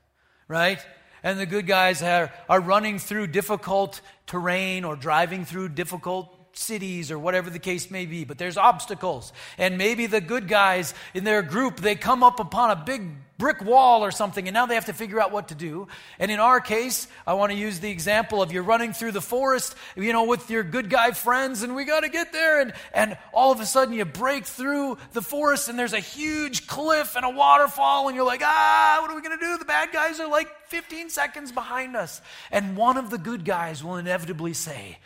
right? 0.48 0.80
And 1.24 1.40
the 1.40 1.46
good 1.46 1.68
guys 1.68 2.02
are, 2.02 2.34
are 2.50 2.60
running 2.60 2.98
through 2.98 3.28
difficult 3.28 4.02
terrain 4.26 4.84
or 4.84 4.96
driving 4.96 5.46
through 5.46 5.70
difficult 5.70 6.36
cities 6.54 7.12
or 7.12 7.20
whatever 7.20 7.50
the 7.50 7.60
case 7.60 7.90
may 7.90 8.06
be, 8.06 8.26
but 8.26 8.38
there's 8.38 8.58
obstacles. 8.58 9.34
And 9.58 9.78
maybe 9.78 10.06
the 10.06 10.22
good 10.22 10.48
guys 10.48 10.94
in 11.14 11.24
their 11.24 11.42
group, 11.42 11.78
they 11.78 11.96
come 11.96 12.24
up 12.24 12.40
upon 12.40 12.72
a 12.72 12.76
big 12.76 13.10
brick 13.42 13.64
wall 13.64 14.04
or 14.04 14.12
something, 14.12 14.48
and 14.48 14.54
now 14.54 14.68
they 14.68 14.76
have 14.76 14.86
to 14.86 14.94
figure 14.94 15.20
out 15.20 15.32
what 15.32 15.48
to 15.48 15.56
do. 15.56 15.88
And 16.20 16.30
in 16.30 16.40
our 16.40 16.60
case, 16.60 17.08
I 17.26 17.34
want 17.34 17.52
to 17.52 17.58
use 17.58 17.80
the 17.80 17.90
example 17.90 18.40
of 18.44 18.52
you're 18.52 18.62
running 18.62 18.94
through 18.94 19.14
the 19.14 19.22
forest, 19.22 19.76
you 19.96 20.14
know, 20.14 20.26
with 20.26 20.52
your 20.52 20.62
good 20.62 20.92
guy 20.92 21.10
friends, 21.10 21.64
and 21.64 21.76
we 21.76 21.84
got 21.84 22.02
to 22.02 22.10
get 22.10 22.32
there. 22.32 22.62
And, 22.62 22.72
and 22.94 23.18
all 23.34 23.52
of 23.52 23.60
a 23.60 23.66
sudden, 23.66 23.96
you 23.96 24.06
break 24.06 24.46
through 24.46 25.00
the 25.14 25.24
forest, 25.24 25.70
and 25.70 25.80
there's 25.80 25.94
a 25.94 26.00
huge 26.00 26.68
cliff 26.68 27.16
and 27.16 27.26
a 27.26 27.32
waterfall, 27.32 28.08
and 28.08 28.16
you're 28.16 28.28
like, 28.28 28.44
ah, 28.44 29.00
what 29.02 29.10
are 29.10 29.16
we 29.16 29.24
going 29.24 29.38
to 29.38 29.44
do? 29.44 29.58
The 29.58 29.66
bad 29.66 29.92
guys 29.92 30.20
are 30.20 30.30
like 30.30 30.48
15 30.68 31.10
seconds 31.10 31.52
behind 31.52 31.96
us. 31.96 32.22
And 32.52 32.78
one 32.78 32.98
of 32.98 33.10
the 33.10 33.18
good 33.18 33.44
guys 33.44 33.84
will 33.84 33.96
inevitably 33.96 34.54
say, 34.54 35.00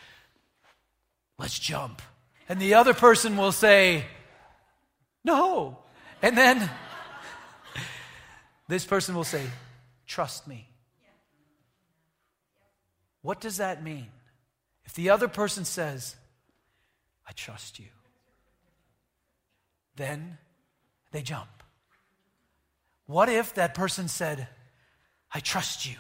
let's 1.38 1.58
jump. 1.58 2.02
And 2.48 2.60
the 2.60 2.76
other 2.76 2.94
person 2.94 3.38
will 3.38 3.52
say, 3.52 4.06
no. 5.24 5.80
And 6.22 6.38
then 6.38 6.70
this 8.68 8.86
person 8.86 9.16
will 9.16 9.24
say, 9.24 9.46
trust 10.06 10.48
me. 10.48 10.68
What 13.22 13.42
does 13.42 13.58
that 13.58 13.84
mean? 13.84 14.08
If 14.86 14.94
the 14.94 15.10
other 15.10 15.28
person 15.28 15.66
says, 15.66 16.16
I 17.28 17.32
trust 17.32 17.80
you, 17.80 17.88
then 19.96 20.38
they 21.12 21.24
jump. 21.24 21.50
What 23.08 23.30
if 23.30 23.56
that 23.56 23.74
person 23.74 24.08
said, 24.08 24.48
I 25.34 25.40
trust 25.40 25.88
you? 25.88 25.96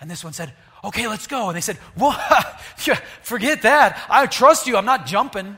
And 0.00 0.10
this 0.10 0.22
one 0.22 0.32
said, 0.32 0.52
okay, 0.84 1.08
let's 1.08 1.26
go. 1.26 1.48
And 1.48 1.56
they 1.56 1.60
said, 1.60 1.76
what? 1.94 2.60
Forget 3.22 3.62
that. 3.62 4.04
I 4.08 4.26
trust 4.26 4.66
you. 4.66 4.76
I'm 4.76 4.84
not 4.84 5.06
jumping. 5.06 5.56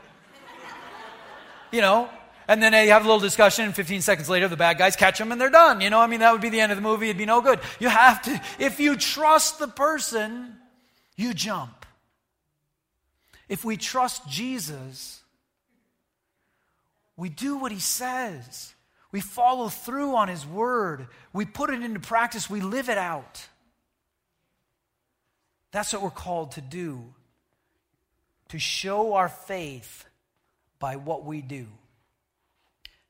You 1.71 1.81
know? 1.81 2.09
And 2.47 2.63
then 2.63 2.71
they 2.71 2.87
have 2.87 3.03
a 3.03 3.05
little 3.05 3.19
discussion, 3.19 3.65
and 3.65 3.75
15 3.75 4.01
seconds 4.01 4.27
later, 4.27 4.47
the 4.47 4.57
bad 4.57 4.79
guys 4.79 4.95
catch 4.95 5.19
them 5.19 5.31
and 5.31 5.39
they're 5.39 5.51
done. 5.51 5.81
You 5.81 5.91
know, 5.91 5.99
I 5.99 6.07
mean, 6.07 6.21
that 6.21 6.31
would 6.31 6.41
be 6.41 6.49
the 6.49 6.59
end 6.59 6.71
of 6.71 6.77
the 6.77 6.81
movie. 6.81 7.05
It'd 7.05 7.17
be 7.17 7.27
no 7.27 7.41
good. 7.41 7.59
You 7.79 7.89
have 7.89 8.23
to, 8.23 8.41
if 8.57 8.79
you 8.79 8.95
trust 8.95 9.59
the 9.59 9.67
person, 9.67 10.55
you 11.15 11.35
jump. 11.35 11.85
If 13.47 13.63
we 13.63 13.77
trust 13.77 14.27
Jesus, 14.27 15.21
we 17.15 17.29
do 17.29 17.57
what 17.57 17.71
he 17.71 17.79
says. 17.79 18.73
We 19.11 19.21
follow 19.21 19.69
through 19.69 20.15
on 20.15 20.27
his 20.27 20.43
word. 20.43 21.07
We 21.33 21.45
put 21.45 21.69
it 21.69 21.83
into 21.83 21.99
practice. 21.99 22.49
We 22.49 22.61
live 22.61 22.89
it 22.89 22.97
out. 22.97 23.47
That's 25.71 25.93
what 25.93 26.01
we're 26.01 26.09
called 26.09 26.53
to 26.53 26.61
do 26.61 27.13
to 28.49 28.59
show 28.59 29.13
our 29.13 29.29
faith 29.29 30.05
by 30.79 30.95
what 30.95 31.23
we 31.23 31.41
do. 31.41 31.67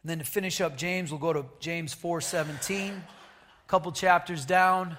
And 0.02 0.10
then 0.10 0.20
to 0.20 0.26
finish 0.26 0.62
up 0.62 0.78
James, 0.78 1.12
we'll 1.12 1.20
go 1.20 1.34
to 1.34 1.46
James 1.60 1.94
4:17. 1.94 2.94
A 2.94 3.68
couple 3.68 3.92
chapters 3.92 4.46
down, 4.46 4.98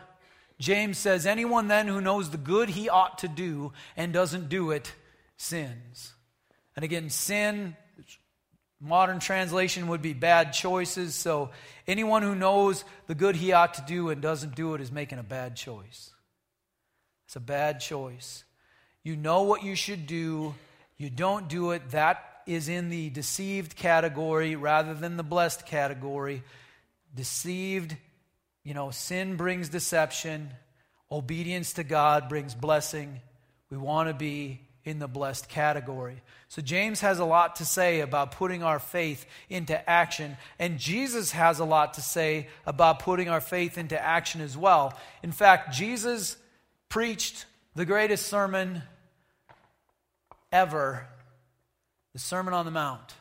James 0.59 0.99
says, 0.99 1.27
"Anyone 1.27 1.69
then 1.69 1.89
who 1.89 2.01
knows 2.01 2.31
the 2.31 2.39
good 2.39 2.71
he 2.71 2.89
ought 2.89 3.19
to 3.19 3.29
do 3.29 3.73
and 3.97 4.13
doesn't 4.13 4.49
do 4.49 4.71
it 4.71 4.95
sins." 5.37 6.15
And 6.77 6.85
again, 6.85 7.11
sin 7.11 7.77
modern 8.81 9.21
translation 9.21 9.89
would 9.89 10.01
be 10.01 10.15
bad 10.15 10.53
choices. 10.53 11.15
So 11.15 11.51
anyone 11.87 12.23
who 12.23 12.35
knows 12.35 12.85
the 13.07 13.15
good 13.15 13.37
he 13.37 13.53
ought 13.53 13.75
to 13.75 13.83
do 13.83 14.09
and 14.09 14.23
doesn't 14.23 14.55
do 14.55 14.75
it 14.75 14.81
is 14.81 14.91
making 14.91 15.19
a 15.19 15.23
bad 15.23 15.57
choice. 15.57 16.15
It's 17.31 17.37
a 17.37 17.39
bad 17.39 17.79
choice. 17.79 18.43
You 19.05 19.15
know 19.15 19.43
what 19.43 19.63
you 19.63 19.77
should 19.77 20.09
do, 20.09 20.53
you 20.97 21.11
don't 21.11 21.47
do 21.47 21.71
it. 21.71 21.91
That 21.91 22.43
is 22.45 22.69
in 22.69 22.89
the 22.89 23.09
deceived 23.11 23.77
category 23.77 24.57
rather 24.57 24.95
than 24.95 25.17
the 25.17 25.23
blessed 25.23 25.65
category. 25.65 26.43
Deceived, 27.15 27.97
you 28.65 28.75
know, 28.75 28.91
sin 28.91 29.37
brings 29.37 29.69
deception, 29.69 30.51
obedience 31.09 31.75
to 31.75 31.85
God 31.85 32.29
brings 32.29 32.57
blessing. 32.57 33.21
We 33.71 33.77
want 33.77 34.09
to 34.09 34.15
be 34.15 34.63
in 34.85 34.99
the 34.99 35.07
blessed 35.07 35.49
category. 35.49 36.23
So, 36.49 36.61
James 36.63 37.01
has 37.03 37.21
a 37.21 37.25
lot 37.25 37.55
to 37.57 37.65
say 37.65 38.01
about 38.01 38.33
putting 38.33 38.65
our 38.65 38.81
faith 38.81 39.25
into 39.49 39.89
action, 39.89 40.37
and 40.59 40.81
Jesus 40.81 41.31
has 41.31 41.61
a 41.61 41.65
lot 41.65 41.95
to 41.95 42.03
say 42.03 42.49
about 42.67 42.99
putting 42.99 43.29
our 43.29 43.41
faith 43.41 43.79
into 43.79 43.97
action 43.97 44.41
as 44.41 44.57
well. 44.57 44.99
In 45.23 45.31
fact, 45.31 45.73
Jesus 45.73 46.37
preached 46.91 47.47
the 47.77 47.87
greatest 47.87 48.27
sermon 48.27 48.83
ever 50.53 51.07
the 52.13 52.19
Sermon 52.19 52.53
on 52.53 52.65
the 52.65 52.73
Mount. 52.73 53.15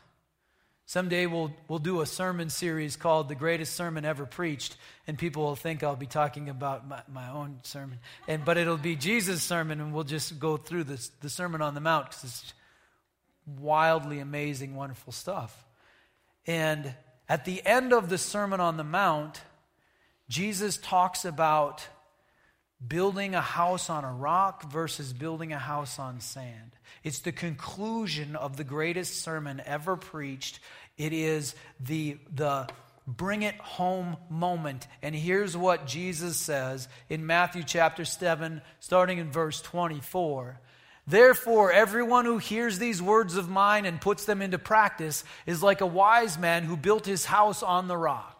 Someday 0.84 1.26
we'll, 1.26 1.52
we'll 1.68 1.78
do 1.78 2.00
a 2.00 2.06
sermon 2.06 2.50
series 2.50 2.96
called 2.96 3.28
The 3.28 3.36
Greatest 3.36 3.76
Sermon 3.76 4.04
Ever 4.04 4.26
Preached, 4.26 4.76
and 5.06 5.16
people 5.16 5.44
will 5.44 5.54
think 5.54 5.84
I'll 5.84 5.94
be 5.94 6.06
talking 6.06 6.48
about 6.48 6.88
my, 6.88 7.00
my 7.08 7.30
own 7.30 7.60
sermon. 7.62 8.00
And, 8.26 8.44
but 8.44 8.56
it'll 8.56 8.76
be 8.76 8.96
Jesus' 8.96 9.44
sermon, 9.44 9.80
and 9.80 9.94
we'll 9.94 10.02
just 10.02 10.40
go 10.40 10.56
through 10.56 10.84
this, 10.84 11.10
the 11.20 11.30
Sermon 11.30 11.62
on 11.62 11.74
the 11.74 11.80
Mount 11.80 12.06
because 12.06 12.24
it's 12.24 12.52
wildly 13.46 14.18
amazing, 14.18 14.74
wonderful 14.74 15.12
stuff. 15.12 15.64
And 16.44 16.92
at 17.28 17.44
the 17.44 17.64
end 17.64 17.92
of 17.92 18.08
the 18.08 18.18
Sermon 18.18 18.58
on 18.58 18.76
the 18.76 18.82
Mount, 18.82 19.40
Jesus 20.28 20.76
talks 20.76 21.24
about 21.24 21.86
building 22.86 23.34
a 23.34 23.40
house 23.40 23.90
on 23.90 24.04
a 24.04 24.12
rock 24.12 24.70
versus 24.70 25.12
building 25.12 25.52
a 25.52 25.58
house 25.58 25.98
on 25.98 26.20
sand. 26.20 26.76
It's 27.04 27.20
the 27.20 27.32
conclusion 27.32 28.36
of 28.36 28.56
the 28.56 28.64
greatest 28.64 29.22
sermon 29.22 29.62
ever 29.64 29.96
preached 29.96 30.60
it 31.00 31.14
is 31.14 31.54
the, 31.80 32.18
the 32.34 32.68
bring 33.06 33.40
it 33.40 33.56
home 33.56 34.18
moment. 34.28 34.86
And 35.00 35.14
here's 35.14 35.56
what 35.56 35.86
Jesus 35.86 36.36
says 36.36 36.88
in 37.08 37.24
Matthew 37.26 37.62
chapter 37.62 38.04
7, 38.04 38.60
starting 38.80 39.16
in 39.16 39.30
verse 39.30 39.62
24. 39.62 40.60
Therefore, 41.06 41.72
everyone 41.72 42.26
who 42.26 42.36
hears 42.36 42.78
these 42.78 43.00
words 43.00 43.36
of 43.36 43.48
mine 43.48 43.86
and 43.86 43.98
puts 43.98 44.26
them 44.26 44.42
into 44.42 44.58
practice 44.58 45.24
is 45.46 45.62
like 45.62 45.80
a 45.80 45.86
wise 45.86 46.36
man 46.36 46.64
who 46.64 46.76
built 46.76 47.06
his 47.06 47.24
house 47.24 47.62
on 47.62 47.88
the 47.88 47.96
rock. 47.96 48.39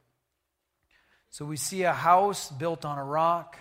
So 1.31 1.45
we 1.45 1.57
see 1.57 1.83
a 1.83 1.93
house 1.93 2.51
built 2.51 2.85
on 2.85 2.99
a 2.99 3.03
rock, 3.03 3.57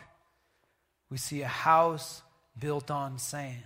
we 1.09 1.17
see 1.17 1.41
a 1.43 1.49
house 1.49 2.23
built 2.59 2.91
on 2.91 3.19
sand. 3.19 3.57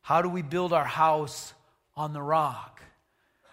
How 0.00 0.20
do 0.20 0.28
we 0.28 0.42
build 0.42 0.72
our 0.72 0.84
house 0.84 1.54
on 1.96 2.12
the 2.12 2.22
rock. 2.22 2.82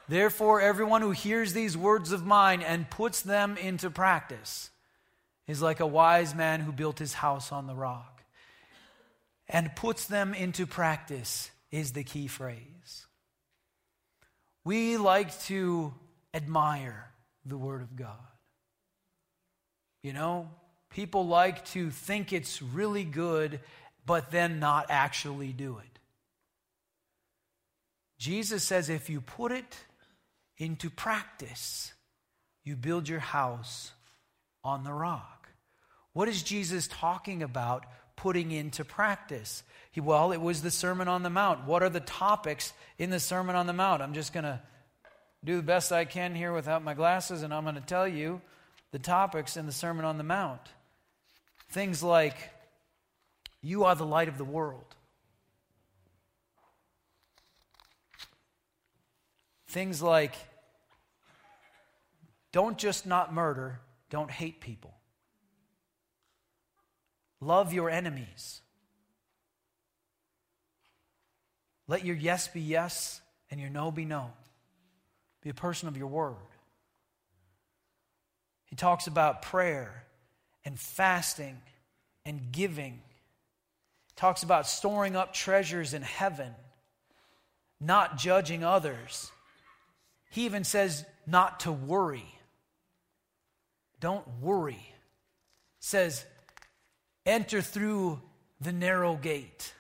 Therefore, 0.08 0.62
everyone 0.62 1.02
who 1.02 1.12
hears 1.12 1.54
these 1.54 1.78
words 1.78 2.12
of 2.12 2.26
mine 2.26 2.62
and 2.62 2.90
puts 2.90 3.22
them 3.22 3.58
into 3.58 3.90
practice 3.90 4.70
is 5.48 5.62
like 5.62 5.80
a 5.80 5.88
wise 5.88 6.34
man 6.34 6.62
who 6.62 6.72
built 6.72 7.00
his 7.00 7.14
house 7.14 7.52
on 7.52 7.68
the 7.68 7.76
rock. 7.76 8.24
And 9.48 9.76
puts 9.76 10.06
them 10.06 10.34
into 10.34 10.68
practice 10.68 11.50
is 11.72 11.92
the 11.94 12.04
key 12.04 12.28
phrase. 12.28 13.08
We 14.64 14.98
like 14.98 15.40
to 15.44 15.94
admire 16.34 17.12
the 17.46 17.58
Word 17.58 17.82
of 17.82 17.96
God. 17.96 18.29
You 20.02 20.14
know, 20.14 20.50
people 20.90 21.28
like 21.28 21.66
to 21.66 21.92
think 21.92 22.32
it's 22.34 22.62
really 22.62 23.04
good, 23.04 23.60
but 24.06 24.32
then 24.32 24.60
not 24.60 24.88
actually 24.90 25.54
do 25.54 25.78
it. 25.78 26.00
Jesus 28.18 28.64
says 28.64 28.90
if 28.90 29.10
you 29.10 29.22
put 29.22 29.52
it 29.52 29.78
into 30.58 30.90
practice, 30.90 31.94
you 32.64 32.76
build 32.76 33.08
your 33.08 33.20
house 33.20 33.92
on 34.64 34.84
the 34.84 34.92
rock. 34.92 35.48
What 36.14 36.28
is 36.28 36.44
Jesus 36.44 36.88
talking 36.88 37.44
about 37.44 37.86
putting 38.16 38.52
into 38.52 38.84
practice? 38.84 39.64
He, 39.92 40.02
well, 40.02 40.32
it 40.32 40.42
was 40.42 40.62
the 40.62 40.72
Sermon 40.72 41.08
on 41.08 41.24
the 41.24 41.30
Mount. 41.30 41.66
What 41.66 41.82
are 41.82 41.90
the 41.90 42.02
topics 42.02 42.74
in 42.98 43.10
the 43.10 43.20
Sermon 43.20 43.56
on 43.56 43.68
the 43.68 43.74
Mount? 43.74 44.02
I'm 44.02 44.14
just 44.14 44.34
going 44.34 44.44
to 44.44 44.62
do 45.46 45.58
the 45.58 45.64
best 45.64 45.94
I 45.94 46.04
can 46.04 46.36
here 46.36 46.52
without 46.52 46.84
my 46.84 46.94
glasses, 46.94 47.44
and 47.44 47.54
I'm 47.54 47.64
going 47.64 47.76
to 47.76 47.82
tell 47.82 48.08
you 48.08 48.42
the 48.92 49.00
topics 49.00 49.58
in 49.58 49.66
the 49.66 49.72
Sermon 49.72 50.06
on 50.06 50.18
the 50.18 50.24
Mount. 50.24 50.62
Things 51.70 52.02
like, 52.02 52.36
You 53.62 53.86
are 53.86 53.96
the 53.96 54.06
light 54.06 54.28
of 54.28 54.38
the 54.38 54.44
world. 54.44 54.96
Things 59.68 60.02
like 60.02 60.34
don't 62.52 62.78
just 62.78 63.06
not 63.06 63.34
murder, 63.34 63.80
don't 64.10 64.32
hate 64.32 64.60
people. 64.60 64.96
Love 67.40 67.72
your 67.72 67.90
enemies. 67.90 68.62
Let 71.88 72.06
your 72.06 72.16
yes 72.16 72.48
be 72.48 72.62
yes 72.62 73.22
and 73.50 73.60
your 73.60 73.70
no 73.70 73.92
be 73.92 74.06
no. 74.06 74.32
Be 75.42 75.50
a 75.50 75.54
person 75.54 75.88
of 75.88 75.98
your 75.98 76.08
word. 76.08 76.36
He 78.70 78.76
talks 78.76 79.08
about 79.08 79.42
prayer 79.42 80.04
and 80.64 80.80
fasting 80.80 81.60
and 82.26 82.52
giving. 82.52 82.94
He 84.08 84.14
talks 84.16 84.44
about 84.44 84.68
storing 84.68 85.16
up 85.16 85.34
treasures 85.34 85.94
in 85.94 86.02
heaven, 86.02 86.54
not 87.80 88.18
judging 88.18 88.64
others 88.64 89.32
he 90.30 90.46
even 90.46 90.64
says 90.64 91.06
not 91.26 91.62
to 91.62 91.72
worry. 91.72 92.26
Don't 94.00 94.26
worry. 94.42 94.94
Says, 95.80 96.26
enter 97.26 97.62
through 97.62 98.22
the 98.62 98.72
narrow 98.72 99.16
gate. 99.16 99.74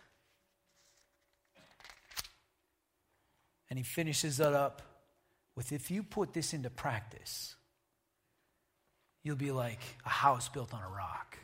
And 3.70 3.78
he 3.78 3.84
finishes 3.84 4.38
that 4.38 4.54
up 4.54 4.82
with 5.56 5.72
if 5.72 5.92
you 5.92 6.02
put 6.02 6.34
this 6.34 6.54
into 6.54 6.70
practice, 6.70 7.56
you'll 9.24 9.36
be 9.36 9.52
like 9.52 9.80
a 10.06 10.10
house 10.10 10.50
built 10.50 10.74
on 10.74 10.82
a 10.82 10.90
rock. 10.90 11.38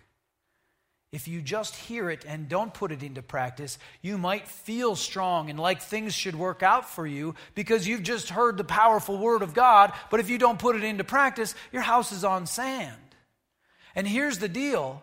If 1.12 1.30
you 1.30 1.42
just 1.42 1.76
hear 1.76 2.10
it 2.10 2.26
and 2.28 2.50
don't 2.50 2.74
put 2.74 2.92
it 2.92 3.02
into 3.02 3.22
practice, 3.22 3.78
you 4.02 4.18
might 4.18 4.50
feel 4.50 4.98
strong 4.98 5.50
and 5.50 5.58
like 5.58 5.82
things 5.82 6.14
should 6.14 6.36
work 6.36 6.62
out 6.62 6.90
for 6.90 7.08
you 7.08 7.36
because 7.54 7.88
you've 7.88 8.04
just 8.04 8.30
heard 8.30 8.58
the 8.58 8.66
powerful 8.66 9.18
word 9.18 9.42
of 9.42 9.54
God. 9.54 9.94
But 10.12 10.20
if 10.20 10.30
you 10.30 10.38
don't 10.38 10.60
put 10.60 10.76
it 10.76 10.84
into 10.84 11.06
practice, 11.06 11.56
your 11.72 11.84
house 11.84 12.12
is 12.12 12.26
on 12.26 12.48
sand. 12.48 12.98
And 13.96 14.06
here's 14.06 14.40
the 14.40 14.50
deal 14.50 15.02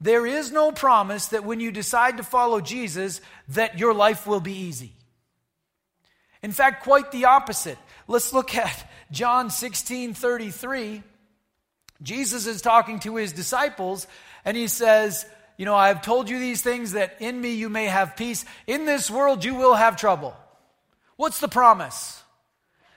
there 0.00 0.26
is 0.26 0.50
no 0.50 0.72
promise 0.72 1.26
that 1.26 1.44
when 1.44 1.60
you 1.60 1.72
decide 1.72 2.16
to 2.18 2.22
follow 2.22 2.60
Jesus, 2.60 3.20
that 3.48 3.78
your 3.78 3.92
life 3.92 4.26
will 4.26 4.40
be 4.40 4.54
easy. 4.54 4.92
In 6.42 6.52
fact, 6.52 6.84
quite 6.84 7.10
the 7.12 7.26
opposite. 7.26 7.78
Let's 8.08 8.32
look 8.32 8.54
at 8.54 8.88
John 9.10 9.50
16 9.50 10.14
33. 10.14 11.02
Jesus 12.02 12.46
is 12.46 12.62
talking 12.62 13.00
to 13.00 13.16
his 13.16 13.32
disciples, 13.32 14.06
and 14.44 14.56
he 14.56 14.68
says, 14.68 15.26
you 15.56 15.66
know, 15.66 15.74
I 15.74 15.88
have 15.88 16.00
told 16.00 16.30
you 16.30 16.38
these 16.38 16.62
things 16.62 16.92
that 16.92 17.16
in 17.20 17.38
me 17.38 17.52
you 17.52 17.68
may 17.68 17.86
have 17.86 18.16
peace. 18.16 18.44
In 18.66 18.86
this 18.86 19.10
world 19.10 19.44
you 19.44 19.54
will 19.54 19.74
have 19.74 19.96
trouble. 19.96 20.34
What's 21.16 21.40
the 21.40 21.48
promise? 21.48 22.22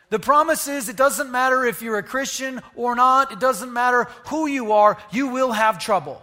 The 0.09 0.19
promise 0.19 0.67
is 0.67 0.87
it 0.87 0.95
doesn't 0.95 1.31
matter 1.31 1.65
if 1.65 1.81
you're 1.81 1.97
a 1.97 2.03
Christian 2.03 2.61
or 2.75 2.95
not, 2.95 3.33
it 3.33 3.39
doesn't 3.39 3.73
matter 3.73 4.07
who 4.27 4.47
you 4.47 4.71
are, 4.71 4.97
you 5.11 5.27
will 5.27 5.51
have 5.51 5.79
trouble. 5.79 6.21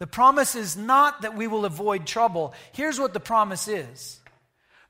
The 0.00 0.08
promise 0.08 0.56
is 0.56 0.76
not 0.76 1.22
that 1.22 1.36
we 1.36 1.46
will 1.46 1.64
avoid 1.64 2.04
trouble. 2.04 2.54
Here's 2.72 2.98
what 2.98 3.12
the 3.12 3.20
promise 3.20 3.68
is 3.68 4.20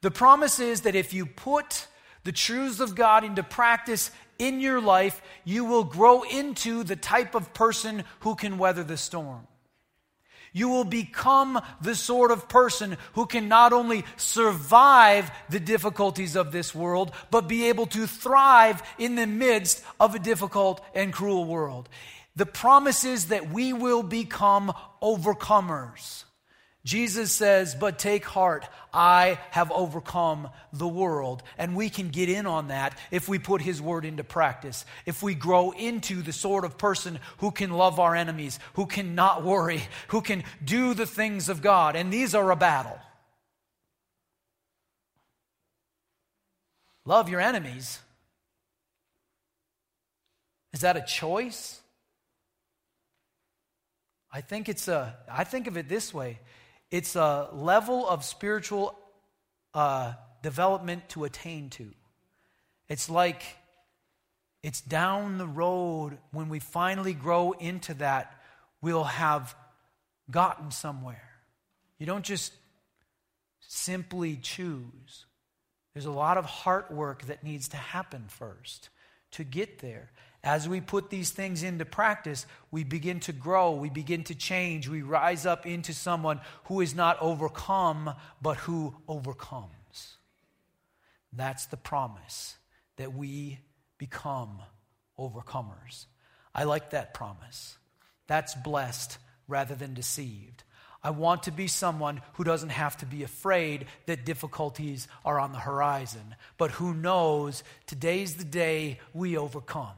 the 0.00 0.10
promise 0.10 0.60
is 0.60 0.82
that 0.82 0.94
if 0.94 1.12
you 1.12 1.26
put 1.26 1.86
the 2.24 2.32
truths 2.32 2.80
of 2.80 2.94
God 2.94 3.24
into 3.24 3.42
practice 3.42 4.10
in 4.42 4.60
your 4.60 4.80
life, 4.80 5.22
you 5.44 5.64
will 5.64 5.84
grow 5.84 6.22
into 6.22 6.82
the 6.82 6.96
type 6.96 7.34
of 7.34 7.54
person 7.54 8.04
who 8.20 8.34
can 8.34 8.58
weather 8.58 8.82
the 8.82 8.96
storm. 8.96 9.46
You 10.52 10.68
will 10.68 10.84
become 10.84 11.62
the 11.80 11.94
sort 11.94 12.30
of 12.30 12.48
person 12.48 12.98
who 13.14 13.26
can 13.26 13.48
not 13.48 13.72
only 13.72 14.04
survive 14.16 15.30
the 15.48 15.60
difficulties 15.60 16.36
of 16.36 16.52
this 16.52 16.74
world, 16.74 17.12
but 17.30 17.48
be 17.48 17.68
able 17.68 17.86
to 17.86 18.06
thrive 18.06 18.82
in 18.98 19.14
the 19.14 19.26
midst 19.26 19.82
of 19.98 20.14
a 20.14 20.18
difficult 20.18 20.84
and 20.94 21.12
cruel 21.12 21.44
world. 21.44 21.88
The 22.34 22.44
promise 22.44 23.04
is 23.04 23.28
that 23.28 23.50
we 23.50 23.72
will 23.72 24.02
become 24.02 24.72
overcomers. 25.00 26.24
Jesus 26.84 27.30
says, 27.32 27.76
But 27.76 27.98
take 27.98 28.24
heart, 28.24 28.66
I 28.92 29.38
have 29.50 29.70
overcome 29.70 30.48
the 30.72 30.88
world. 30.88 31.42
And 31.56 31.76
we 31.76 31.88
can 31.90 32.08
get 32.08 32.28
in 32.28 32.46
on 32.46 32.68
that 32.68 32.98
if 33.10 33.28
we 33.28 33.38
put 33.38 33.62
his 33.62 33.80
word 33.80 34.04
into 34.04 34.24
practice. 34.24 34.84
If 35.06 35.22
we 35.22 35.34
grow 35.34 35.70
into 35.70 36.22
the 36.22 36.32
sort 36.32 36.64
of 36.64 36.78
person 36.78 37.20
who 37.38 37.52
can 37.52 37.70
love 37.70 38.00
our 38.00 38.16
enemies, 38.16 38.58
who 38.74 38.86
can 38.86 39.14
not 39.14 39.44
worry, 39.44 39.82
who 40.08 40.22
can 40.22 40.42
do 40.64 40.94
the 40.94 41.06
things 41.06 41.48
of 41.48 41.62
God. 41.62 41.94
And 41.94 42.12
these 42.12 42.34
are 42.34 42.50
a 42.50 42.56
battle. 42.56 42.98
Love 47.04 47.28
your 47.28 47.40
enemies. 47.40 48.00
Is 50.72 50.80
that 50.80 50.96
a 50.96 51.02
choice? 51.02 51.80
I 54.32 54.40
think 54.40 54.68
it's 54.68 54.88
a 54.88 55.14
I 55.30 55.44
think 55.44 55.66
of 55.66 55.76
it 55.76 55.88
this 55.88 56.14
way. 56.14 56.38
It's 56.92 57.16
a 57.16 57.48
level 57.54 58.06
of 58.06 58.22
spiritual 58.22 58.94
uh, 59.72 60.12
development 60.42 61.08
to 61.08 61.24
attain 61.24 61.70
to. 61.70 61.88
It's 62.86 63.08
like 63.08 63.42
it's 64.62 64.82
down 64.82 65.38
the 65.38 65.46
road 65.46 66.18
when 66.32 66.50
we 66.50 66.58
finally 66.58 67.14
grow 67.14 67.52
into 67.52 67.94
that, 67.94 68.38
we'll 68.82 69.04
have 69.04 69.56
gotten 70.30 70.70
somewhere. 70.70 71.30
You 71.98 72.04
don't 72.04 72.26
just 72.26 72.52
simply 73.60 74.36
choose. 74.36 75.24
There's 75.94 76.04
a 76.04 76.12
lot 76.12 76.36
of 76.36 76.44
heart 76.44 76.90
work 76.90 77.24
that 77.24 77.42
needs 77.42 77.68
to 77.68 77.78
happen 77.78 78.24
first 78.28 78.90
to 79.30 79.44
get 79.44 79.78
there. 79.78 80.10
As 80.44 80.68
we 80.68 80.80
put 80.80 81.08
these 81.08 81.30
things 81.30 81.62
into 81.62 81.84
practice, 81.84 82.46
we 82.72 82.82
begin 82.82 83.20
to 83.20 83.32
grow, 83.32 83.72
we 83.72 83.90
begin 83.90 84.24
to 84.24 84.34
change, 84.34 84.88
we 84.88 85.02
rise 85.02 85.46
up 85.46 85.66
into 85.66 85.94
someone 85.94 86.40
who 86.64 86.80
is 86.80 86.94
not 86.94 87.16
overcome, 87.20 88.14
but 88.40 88.56
who 88.58 88.96
overcomes. 89.06 90.16
That's 91.32 91.66
the 91.66 91.76
promise 91.76 92.56
that 92.96 93.14
we 93.14 93.60
become 93.98 94.60
overcomers. 95.18 96.06
I 96.54 96.64
like 96.64 96.90
that 96.90 97.14
promise. 97.14 97.78
That's 98.26 98.54
blessed 98.54 99.18
rather 99.46 99.76
than 99.76 99.94
deceived. 99.94 100.64
I 101.04 101.10
want 101.10 101.44
to 101.44 101.50
be 101.50 101.68
someone 101.68 102.20
who 102.34 102.44
doesn't 102.44 102.70
have 102.70 102.96
to 102.98 103.06
be 103.06 103.22
afraid 103.22 103.86
that 104.06 104.24
difficulties 104.24 105.08
are 105.24 105.38
on 105.38 105.52
the 105.52 105.58
horizon, 105.58 106.34
but 106.58 106.72
who 106.72 106.94
knows 106.94 107.62
today's 107.86 108.34
the 108.36 108.44
day 108.44 109.00
we 109.12 109.36
overcome. 109.36 109.94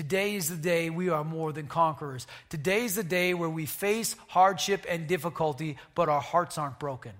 Today 0.00 0.34
is 0.34 0.48
the 0.48 0.56
day 0.56 0.88
we 0.88 1.10
are 1.10 1.22
more 1.22 1.52
than 1.52 1.66
conquerors. 1.66 2.26
Today 2.48 2.86
is 2.86 2.94
the 2.94 3.04
day 3.04 3.34
where 3.34 3.50
we 3.50 3.66
face 3.66 4.16
hardship 4.28 4.86
and 4.88 5.06
difficulty, 5.06 5.76
but 5.94 6.08
our 6.08 6.22
hearts 6.22 6.56
aren't 6.56 6.78
broken. 6.78 7.12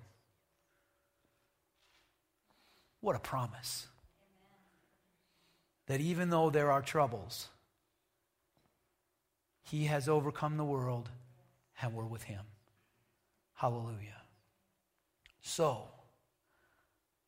What 3.03 3.16
a 3.16 3.19
promise. 3.19 3.87
That 5.88 6.01
even 6.01 6.31
though 6.31 6.49
there 6.49 6.73
are 6.73 6.81
troubles, 6.81 7.51
He 9.64 9.85
has 9.85 10.09
overcome 10.09 10.57
the 10.57 10.64
world 10.64 11.11
and 11.83 11.93
we're 11.93 12.07
with 12.07 12.23
Him. 12.23 12.45
Hallelujah. 13.57 14.23
So, 15.43 15.83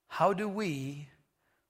how 0.09 0.33
do 0.33 0.49
we 0.49 1.09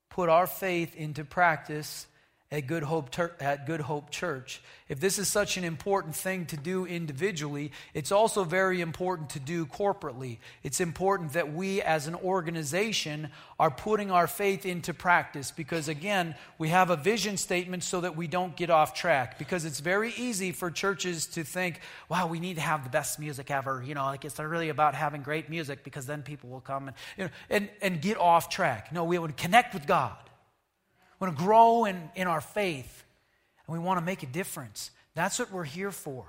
put 0.09 0.29
our 0.29 0.47
faith 0.47 0.95
into 0.95 1.25
practice 1.25 2.07
at 2.53 2.67
Good 2.67 2.83
Hope, 2.83 3.09
at 3.41 3.67
Good 3.67 3.81
Hope 3.81 4.11
Church. 4.11 4.61
If 4.87 5.01
this 5.01 5.19
is 5.19 5.27
such 5.27 5.57
an 5.57 5.65
important 5.65 6.15
thing 6.15 6.45
to 6.47 6.57
do 6.59 6.85
individually, 6.85 7.73
it's 7.95 8.13
also 8.13 8.45
very 8.45 8.83
important 8.83 9.31
to 9.31 9.41
do 9.41 9.65
corporately. 9.65 10.37
It's 10.63 10.79
important 10.79 11.33
that 11.33 11.55
we 11.55 11.81
as 11.81 12.07
an 12.07 12.15
organization 12.15 13.31
are 13.59 13.71
putting 13.71 14.11
our 14.11 14.27
faith 14.27 14.67
into 14.67 14.93
practice 14.93 15.51
because, 15.51 15.89
again, 15.89 16.35
we 16.59 16.69
have 16.69 16.91
a 16.91 16.97
vision 16.97 17.39
statement 17.39 17.85
so 17.85 18.03
that 18.03 18.17
we 18.17 18.27
don't 18.27 18.55
get 18.55 18.69
off 18.69 18.93
track. 18.93 19.39
Because 19.39 19.65
it's 19.65 19.81
very 19.81 20.13
easy 20.19 20.53
for 20.53 20.71
churches 20.71 21.25
to 21.29 21.45
think, 21.45 21.81
wow, 22.11 22.27
we 22.27 22.39
need 22.39 22.57
to 22.57 22.61
have 22.61 22.85
the 22.85 22.91
best 22.91 23.19
music 23.19 23.51
ever. 23.51 23.83
You 23.83 23.95
know, 23.95 24.05
like 24.05 24.27
it's 24.27 24.39
really 24.39 24.69
about 24.69 24.95
having 24.95 25.23
great 25.23 25.49
music 25.49 25.85
because 25.85 26.05
then 26.05 26.23
people 26.23 26.51
will 26.51 26.61
come 26.61 26.89
and, 26.89 26.97
you 27.17 27.25
know, 27.25 27.31
and, 27.49 27.71
and 27.81 28.03
get 28.03 28.19
off 28.19 28.51
track. 28.51 28.93
No, 28.93 29.05
we 29.05 29.19
would 29.19 29.39
connect 29.39 29.73
with 29.73 29.87
God 29.87 30.17
want 31.23 31.39
to 31.39 31.45
grow 31.45 31.85
in, 31.85 32.11
in 32.17 32.27
our 32.27 32.41
faith, 32.41 33.05
and 33.69 33.73
we 33.73 33.79
want 33.79 33.97
to 33.99 34.05
make 34.05 34.25
a 34.25 34.27
difference. 34.27 34.91
That's 35.15 35.39
what 35.39 35.53
we're 35.53 35.63
here 35.63 35.93
for. 35.93 36.27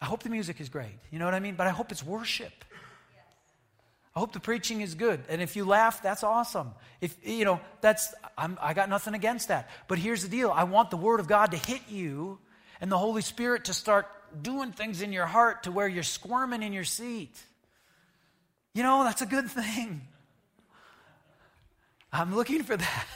I 0.00 0.04
hope 0.04 0.22
the 0.22 0.30
music 0.30 0.60
is 0.60 0.68
great. 0.68 0.94
You 1.10 1.18
know 1.18 1.24
what 1.24 1.34
I 1.34 1.40
mean? 1.40 1.56
But 1.56 1.66
I 1.66 1.70
hope 1.70 1.90
it's 1.90 2.04
worship. 2.04 2.52
I 4.14 4.20
hope 4.20 4.32
the 4.32 4.38
preaching 4.38 4.82
is 4.82 4.94
good. 4.94 5.20
And 5.28 5.42
if 5.42 5.56
you 5.56 5.64
laugh, 5.64 6.00
that's 6.00 6.22
awesome. 6.22 6.70
If 7.00 7.16
you 7.26 7.44
know, 7.44 7.60
that's 7.80 8.14
I'm, 8.38 8.56
I 8.62 8.72
got 8.72 8.88
nothing 8.88 9.14
against 9.14 9.48
that. 9.48 9.68
But 9.88 9.98
here's 9.98 10.22
the 10.22 10.28
deal. 10.28 10.52
I 10.54 10.62
want 10.62 10.90
the 10.90 10.96
word 10.96 11.18
of 11.18 11.26
God 11.26 11.50
to 11.50 11.56
hit 11.56 11.80
you 11.88 12.38
and 12.80 12.92
the 12.92 12.98
Holy 12.98 13.22
Spirit 13.22 13.64
to 13.64 13.74
start 13.74 14.06
doing 14.42 14.70
things 14.70 15.02
in 15.02 15.12
your 15.12 15.26
heart 15.26 15.64
to 15.64 15.72
where 15.72 15.88
you're 15.88 16.04
squirming 16.04 16.62
in 16.62 16.72
your 16.72 16.84
seat. 16.84 17.36
You 18.74 18.84
know, 18.84 19.02
that's 19.02 19.22
a 19.22 19.26
good 19.26 19.50
thing. 19.50 20.02
I'm 22.12 22.34
looking 22.34 22.62
for 22.62 22.76
that. 22.76 23.06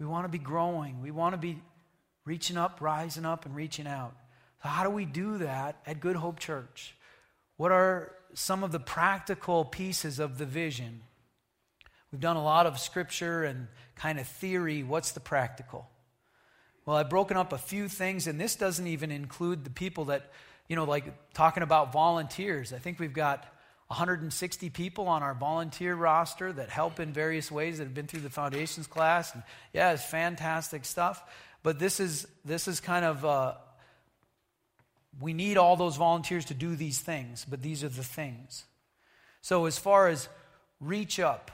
we 0.00 0.06
want 0.06 0.24
to 0.24 0.30
be 0.30 0.38
growing. 0.38 1.02
We 1.02 1.10
want 1.10 1.34
to 1.34 1.38
be 1.38 1.60
reaching 2.24 2.56
up, 2.56 2.78
rising 2.80 3.26
up, 3.26 3.44
and 3.44 3.54
reaching 3.54 3.86
out. 3.86 4.14
So, 4.62 4.70
how 4.70 4.84
do 4.84 4.90
we 4.90 5.04
do 5.04 5.38
that 5.38 5.76
at 5.86 6.00
Good 6.00 6.16
Hope 6.16 6.40
Church? 6.40 6.96
What 7.58 7.70
are 7.70 8.14
some 8.32 8.64
of 8.64 8.72
the 8.72 8.80
practical 8.80 9.66
pieces 9.66 10.18
of 10.18 10.38
the 10.38 10.46
vision? 10.46 11.02
We've 12.10 12.22
done 12.22 12.36
a 12.36 12.42
lot 12.42 12.64
of 12.64 12.78
scripture 12.78 13.44
and 13.44 13.68
kind 13.96 14.18
of 14.18 14.26
theory. 14.26 14.82
What's 14.82 15.12
the 15.12 15.20
practical? 15.20 15.90
Well, 16.86 16.96
I've 16.96 17.10
broken 17.10 17.36
up 17.36 17.52
a 17.52 17.58
few 17.58 17.86
things, 17.86 18.26
and 18.26 18.40
this 18.40 18.56
doesn't 18.56 18.86
even 18.86 19.10
include 19.10 19.64
the 19.64 19.70
people 19.70 20.06
that, 20.06 20.32
you 20.68 20.76
know, 20.76 20.84
like 20.84 21.34
talking 21.34 21.62
about 21.62 21.92
volunteers. 21.92 22.72
I 22.72 22.78
think 22.78 22.98
we've 22.98 23.12
got 23.12 23.44
160 23.88 24.70
people 24.70 25.08
on 25.08 25.22
our 25.22 25.34
volunteer 25.34 25.94
roster 25.94 26.52
that 26.52 26.68
help 26.68 27.00
in 27.00 27.12
various 27.12 27.50
ways 27.50 27.78
that 27.78 27.84
have 27.84 27.94
been 27.94 28.06
through 28.06 28.20
the 28.20 28.30
foundations 28.30 28.86
class. 28.86 29.32
And 29.32 29.42
yeah, 29.72 29.92
it's 29.92 30.04
fantastic 30.04 30.84
stuff. 30.84 31.22
But 31.62 31.78
this 31.78 31.98
is 31.98 32.26
this 32.44 32.68
is 32.68 32.80
kind 32.80 33.04
of 33.04 33.24
uh, 33.24 33.54
we 35.20 35.32
need 35.32 35.56
all 35.56 35.76
those 35.76 35.96
volunteers 35.96 36.44
to 36.46 36.54
do 36.54 36.76
these 36.76 37.00
things, 37.00 37.46
but 37.48 37.62
these 37.62 37.82
are 37.82 37.88
the 37.88 38.04
things. 38.04 38.64
So 39.40 39.64
as 39.64 39.78
far 39.78 40.08
as 40.08 40.28
reach 40.80 41.18
up, 41.18 41.50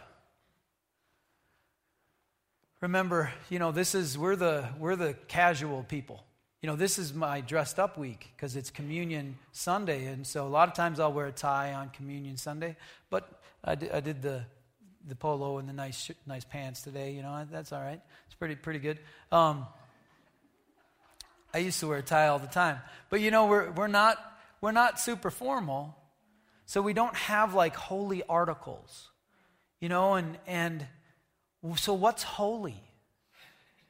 remember, 2.81 3.33
you 3.49 3.61
know, 3.61 3.71
this 3.71 3.95
is 3.95 4.19
we're 4.19 4.37
the 4.37 4.69
we're 4.79 4.97
the 4.97 5.15
casual 5.29 5.85
people 5.85 6.25
you 6.65 6.71
know, 6.71 6.77
this 6.77 6.99
is 6.99 7.13
my 7.13 7.43
dressed 7.43 7.79
up 7.79 7.99
week 7.99 8.33
because 8.35 8.57
it's 8.57 8.71
Communion 8.71 9.37
Sunday. 9.53 10.07
And 10.07 10.27
so 10.27 10.47
a 10.47 10.49
lot 10.49 10.67
of 10.67 10.73
times 10.73 10.99
I'll 10.99 11.13
wear 11.13 11.27
a 11.27 11.31
tie 11.31 11.75
on 11.75 11.91
Communion 11.91 12.39
Sunday. 12.39 12.77
But 13.11 13.29
I 13.63 13.75
did, 13.75 13.91
I 13.93 14.01
did 14.01 14.23
the, 14.23 14.45
the 15.07 15.15
polo 15.15 15.59
and 15.59 15.69
the 15.69 15.75
nice, 15.75 16.11
nice 16.27 16.45
pants 16.45 16.81
today. 16.81 17.13
You 17.13 17.21
know, 17.21 17.47
that's 17.53 17.71
all 17.71 17.83
right. 17.83 18.01
It's 18.25 18.35
pretty, 18.35 18.55
pretty 18.55 18.79
good. 18.79 18.99
Um, 19.31 19.67
I 21.53 21.59
used 21.59 21.81
to 21.81 21.87
wear 21.87 21.99
a 21.99 22.03
tie 22.03 22.29
all 22.29 22.39
the 22.39 22.47
time. 22.47 22.79
But, 23.11 23.21
you 23.21 23.31
know, 23.31 23.45
we're, 23.45 23.71
we're, 23.71 23.87
not, 23.87 24.17
we're 24.63 24.73
not 24.73 24.99
super 24.99 25.31
formal. 25.31 25.95
So 26.65 26.81
we 26.81 26.95
don't 26.95 27.15
have 27.15 27.53
like 27.53 27.77
holy 27.77 28.23
articles. 28.27 29.11
You 29.81 29.91
know, 29.91 30.15
and, 30.15 30.39
and 30.47 30.87
so 31.77 31.93
what's 31.93 32.23
holy? 32.23 32.83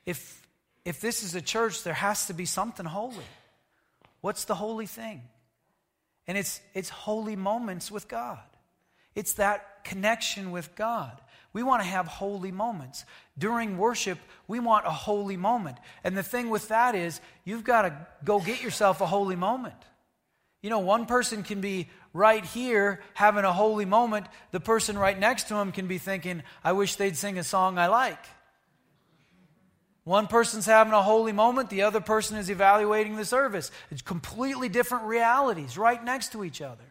If 0.05 0.43
if 0.85 1.01
this 1.01 1.23
is 1.23 1.35
a 1.35 1.40
church, 1.40 1.83
there 1.83 1.94
has 1.94 2.27
to 2.27 2.35
be 2.35 2.44
something 2.44 2.87
holy. 2.87 3.25
What's 4.20 4.44
the 4.44 4.55
holy 4.55 4.87
thing? 4.87 5.23
And 6.27 6.38
it's, 6.38 6.61
it's 6.73 6.88
holy 6.88 7.37
moments 7.37 7.90
with 7.90 8.09
God. 8.09 8.38
It's 9.14 9.35
that 9.35 9.85
connection 9.85 10.51
with 10.51 10.75
God. 10.75 11.20
We 11.53 11.62
want 11.62 11.83
to 11.83 11.88
have 11.88 12.07
holy 12.07 12.51
moments. 12.51 13.05
During 13.38 13.79
worship, 13.79 14.18
we 14.49 14.59
want 14.59 14.87
a 14.87 14.90
holy 14.90 15.37
moment. 15.37 15.79
And 16.03 16.16
the 16.16 16.23
thing 16.23 16.51
with 16.51 16.68
that 16.68 16.94
is, 16.94 17.20
you've 17.44 17.64
got 17.64 17.83
to 17.83 18.07
go 18.25 18.40
get 18.40 18.62
yourself 18.62 19.01
a 19.01 19.07
holy 19.07 19.37
moment. 19.37 19.77
You 20.62 20.70
know, 20.70 20.81
one 20.81 21.07
person 21.07 21.42
can 21.42 21.61
be 21.61 21.90
right 22.12 22.44
here 22.44 23.01
having 23.12 23.44
a 23.44 23.53
holy 23.53 23.85
moment. 23.85 24.27
The 24.51 24.61
person 24.61 24.99
right 24.99 25.18
next 25.18 25.49
to 25.49 25.57
him 25.57 25.70
can 25.73 25.87
be 25.87 25.99
thinking, 25.99 26.42
I 26.64 26.73
wish 26.73 26.97
they'd 26.97 27.16
sing 27.16 27.38
a 27.38 27.44
song 27.44 27.79
I 27.79 27.87
like. 27.87 28.25
One 30.05 30.27
person's 30.27 30.67
having 30.67 30.93
a 30.93 31.03
holy 31.03 31.33
moment, 31.33 31.71
the 31.71 31.83
other 31.83 32.01
person 32.01 32.37
is 32.37 32.51
evaluating 32.51 33.17
the 33.17 33.25
service. 33.25 33.71
It's 33.90 34.03
completely 34.03 34.69
different 34.69 35.05
realities 35.05 35.79
right 35.79 36.03
next 36.03 36.33
to 36.33 36.45
each 36.45 36.61
other. 36.61 36.85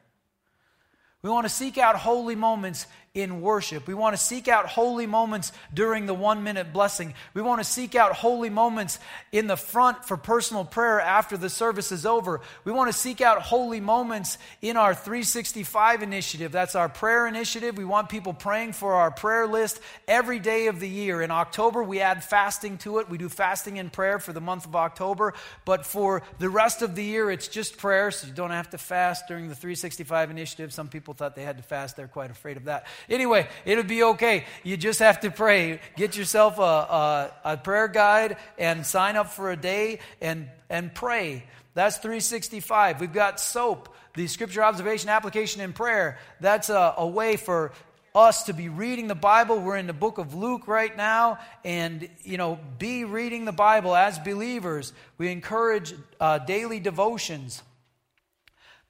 We 1.22 1.30
want 1.30 1.46
to 1.46 1.54
seek 1.54 1.78
out 1.78 1.96
holy 1.96 2.36
moments 2.36 2.88
in 3.14 3.42
worship. 3.42 3.86
We 3.86 3.94
want 3.94 4.16
to 4.16 4.22
seek 4.22 4.48
out 4.48 4.66
holy 4.66 5.06
moments 5.06 5.52
during 5.72 6.08
the 6.08 6.16
one 6.16 6.44
minute 6.44 6.74
blessing. 6.74 7.14
We 7.36 7.44
want 7.44 7.60
to 7.60 7.64
seek 7.64 7.94
out 7.94 8.14
holy 8.14 8.50
moments 8.50 8.98
in 9.32 9.46
the 9.46 9.56
front 9.56 10.04
for 10.06 10.18
personal 10.18 10.66
prayer 10.66 11.00
after 11.00 11.38
the 11.38 11.48
service 11.50 11.92
is 11.92 12.08
over. 12.08 12.42
We 12.66 12.72
want 12.72 12.92
to 12.92 12.98
seek 12.98 13.22
out 13.22 13.44
holy 13.44 13.80
moments 13.80 14.40
in 14.64 14.78
our 14.78 14.96
365 14.96 16.02
initiative. 16.02 16.52
That's 16.52 16.74
our 16.74 16.90
prayer 16.90 17.28
initiative. 17.28 17.78
We 17.78 17.86
want 17.86 18.10
people 18.10 18.34
praying 18.34 18.74
for 18.74 18.94
our 18.96 19.12
prayer 19.12 19.46
list 19.46 19.80
every 20.08 20.40
day 20.40 20.66
of 20.66 20.80
the 20.80 20.90
year. 20.90 21.22
In 21.22 21.30
October, 21.30 21.84
we 21.84 22.00
add 22.00 22.24
fasting 22.24 22.80
to 22.80 22.98
it. 22.98 23.12
We 23.12 23.20
do 23.20 23.30
fasting 23.30 23.78
and 23.78 23.94
prayer 23.94 24.18
for 24.18 24.34
the 24.34 24.42
month 24.42 24.66
of 24.66 24.76
October. 24.76 25.36
But 25.66 25.86
for 25.86 26.24
the 26.40 26.50
rest 26.50 26.82
of 26.82 26.96
the 26.96 27.04
year, 27.04 27.30
it's 27.30 27.48
just 27.48 27.78
prayer, 27.78 28.10
so 28.10 28.26
you 28.26 28.34
don't 28.34 28.50
have 28.50 28.72
to 28.72 28.80
fast 28.80 29.28
during 29.28 29.50
the 29.50 29.56
365 29.56 30.32
initiative. 30.32 30.74
Some 30.74 30.88
people 30.88 31.14
thought 31.14 31.36
they 31.36 31.44
had 31.44 31.58
to 31.58 31.64
fast. 31.64 31.96
They're 31.96 32.08
quite 32.08 32.32
afraid 32.32 32.58
of 32.58 32.66
that. 32.66 32.88
Anyway, 33.10 33.48
it'll 33.66 33.84
be 33.84 34.04
okay. 34.04 34.46
You 34.64 34.78
just 34.78 35.00
have 35.00 35.20
to 35.22 35.32
pray. 35.32 35.80
Get 35.96 36.16
yourself 36.16 36.60
a, 36.60 36.62
a, 36.62 37.32
a 37.46 37.58
prayer 37.58 37.88
guide 37.88 38.38
and 38.58 38.86
sign 38.86 39.16
up 39.16 39.32
for 39.32 39.52
a 39.52 39.58
day 39.58 40.00
and, 40.22 40.50
and 40.70 40.94
pray. 40.94 41.44
That's 41.74 41.98
365. 41.98 43.02
We've 43.02 43.12
got 43.12 43.40
SOAP, 43.40 43.90
the 44.16 44.28
scripture 44.28 44.64
observation, 44.64 45.10
application, 45.10 45.62
and 45.62 45.74
prayer. 45.74 46.20
That's 46.40 46.70
a, 46.70 46.94
a 46.98 47.08
way 47.08 47.36
for 47.36 47.72
us 48.16 48.44
to 48.44 48.54
be 48.54 48.70
reading 48.70 49.08
the 49.08 49.16
Bible. 49.16 49.60
We're 49.60 49.78
in 49.78 49.88
the 49.88 49.94
book 49.94 50.20
of 50.20 50.36
Luke 50.36 50.68
right 50.68 50.96
now, 50.96 51.40
and 51.66 52.08
you 52.24 52.38
know, 52.38 52.60
be 52.78 53.06
reading 53.06 53.46
the 53.46 53.52
Bible 53.52 53.96
as 53.96 54.20
believers. 54.20 54.94
We 55.18 55.32
encourage 55.32 55.96
uh, 56.20 56.40
daily 56.40 56.80
devotions. 56.80 57.64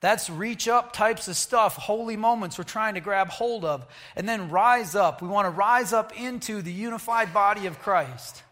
That's 0.03 0.29
reach 0.29 0.67
up 0.67 0.91
types 0.91 1.29
of 1.29 1.37
stuff, 1.37 1.77
holy 1.77 2.17
moments 2.17 2.57
we're 2.57 2.65
trying 2.65 2.95
to 2.95 2.99
grab 2.99 3.29
hold 3.29 3.63
of. 3.63 3.87
And 4.17 4.27
then 4.27 4.49
rise 4.49 4.95
up. 4.95 5.21
We 5.21 5.29
want 5.29 5.45
to 5.45 5.49
rise 5.49 5.93
up 5.93 6.19
into 6.19 6.61
the 6.61 6.73
unified 6.73 7.33
body 7.33 7.67
of 7.67 7.79
Christ. 7.79 8.43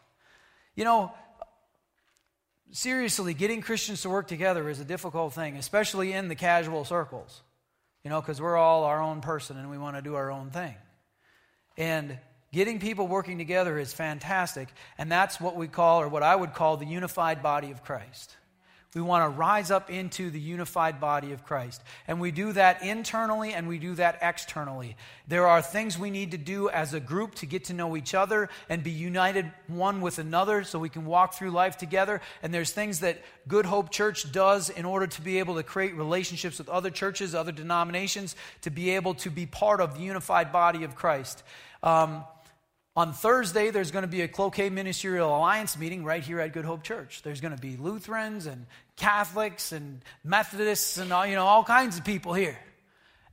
You 0.78 0.86
know, 0.86 1.12
seriously, 2.72 3.34
getting 3.34 3.60
Christians 3.60 4.04
to 4.04 4.10
work 4.10 4.30
together 4.30 4.70
is 4.70 4.80
a 4.80 4.86
difficult 4.86 5.34
thing, 5.34 5.58
especially 5.58 6.14
in 6.14 6.30
the 6.30 6.36
casual 6.36 6.86
circles. 6.86 7.42
You 8.06 8.12
know, 8.12 8.22
because 8.22 8.40
we're 8.40 8.56
all 8.56 8.86
our 8.86 9.02
own 9.02 9.20
person 9.20 9.58
and 9.58 9.70
we 9.70 9.78
want 9.78 9.98
to 9.98 10.02
do 10.02 10.16
our 10.16 10.32
own 10.32 10.52
thing. 10.52 10.76
And 11.76 12.18
getting 12.54 12.80
people 12.80 13.08
working 13.10 13.38
together 13.38 13.78
is 13.78 13.92
fantastic. 13.92 14.70
And 14.98 15.12
that's 15.12 15.42
what 15.42 15.58
we 15.58 15.68
call, 15.68 16.00
or 16.02 16.08
what 16.08 16.24
I 16.24 16.34
would 16.34 16.54
call, 16.54 16.78
the 16.78 16.86
unified 16.86 17.44
body 17.44 17.72
of 17.72 17.84
Christ. 17.84 18.38
We 18.94 19.02
want 19.02 19.24
to 19.24 19.30
rise 19.30 19.72
up 19.72 19.90
into 19.90 20.30
the 20.30 20.40
unified 20.40 21.00
body 21.00 21.32
of 21.32 21.46
Christ. 21.46 21.82
And 22.10 22.20
we 22.20 22.32
do 22.32 22.52
that 22.52 22.84
internally 22.84 23.54
and 23.54 23.70
we 23.70 23.80
do 23.80 23.96
that 23.96 24.20
externally. 24.22 24.98
There 25.30 25.48
are 25.48 25.62
things 25.62 25.98
we 25.98 26.10
need 26.10 26.32
to 26.32 26.38
do 26.38 26.68
as 26.68 26.94
a 26.94 27.00
group 27.00 27.36
to 27.36 27.46
get 27.46 27.66
to 27.66 27.74
know 27.74 27.96
each 27.96 28.14
other 28.14 28.50
and 28.68 28.84
be 28.84 28.92
united 28.92 29.50
one 29.68 30.02
with 30.02 30.20
another 30.20 30.66
so 30.66 30.78
we 30.78 30.90
can 30.90 31.06
walk 31.06 31.36
through 31.36 31.52
life 31.52 31.78
together. 31.78 32.20
And 32.44 32.54
there's 32.54 32.72
things 32.72 33.00
that 33.00 33.22
Good 33.48 33.66
Hope 33.66 33.92
Church 33.92 34.30
does 34.30 34.70
in 34.70 34.84
order 34.84 35.08
to 35.08 35.22
be 35.22 35.40
able 35.40 35.56
to 35.56 35.64
create 35.64 35.96
relationships 35.96 36.58
with 36.58 36.68
other 36.68 36.90
churches, 36.90 37.34
other 37.34 37.54
denominations, 37.54 38.36
to 38.64 38.70
be 38.70 38.90
able 38.92 39.14
to 39.16 39.30
be 39.30 39.46
part 39.46 39.80
of 39.80 39.94
the 39.94 40.02
unified 40.02 40.52
body 40.52 40.84
of 40.84 40.96
Christ. 40.96 41.44
Um, 41.82 42.26
on 42.96 43.14
Thursday, 43.14 43.72
there's 43.72 43.92
going 43.92 44.04
to 44.04 44.10
be 44.10 44.22
a 44.22 44.28
Cloquet 44.28 44.70
Ministerial 44.70 45.30
Alliance 45.30 45.78
meeting 45.78 46.04
right 46.04 46.22
here 46.22 46.42
at 46.42 46.52
Good 46.52 46.66
Hope 46.66 46.84
Church. 46.84 47.22
There's 47.22 47.40
going 47.40 47.56
to 47.56 47.62
be 47.62 47.78
Lutherans 47.78 48.48
and 48.48 48.66
Catholics 48.98 49.72
and 49.72 50.02
Methodists 50.26 50.98
and 50.98 51.14
all, 51.14 51.26
you 51.26 51.36
know, 51.36 51.46
all 51.46 51.64
kinds 51.64 51.98
of 51.98 52.04
people 52.04 52.34
here. 52.34 52.58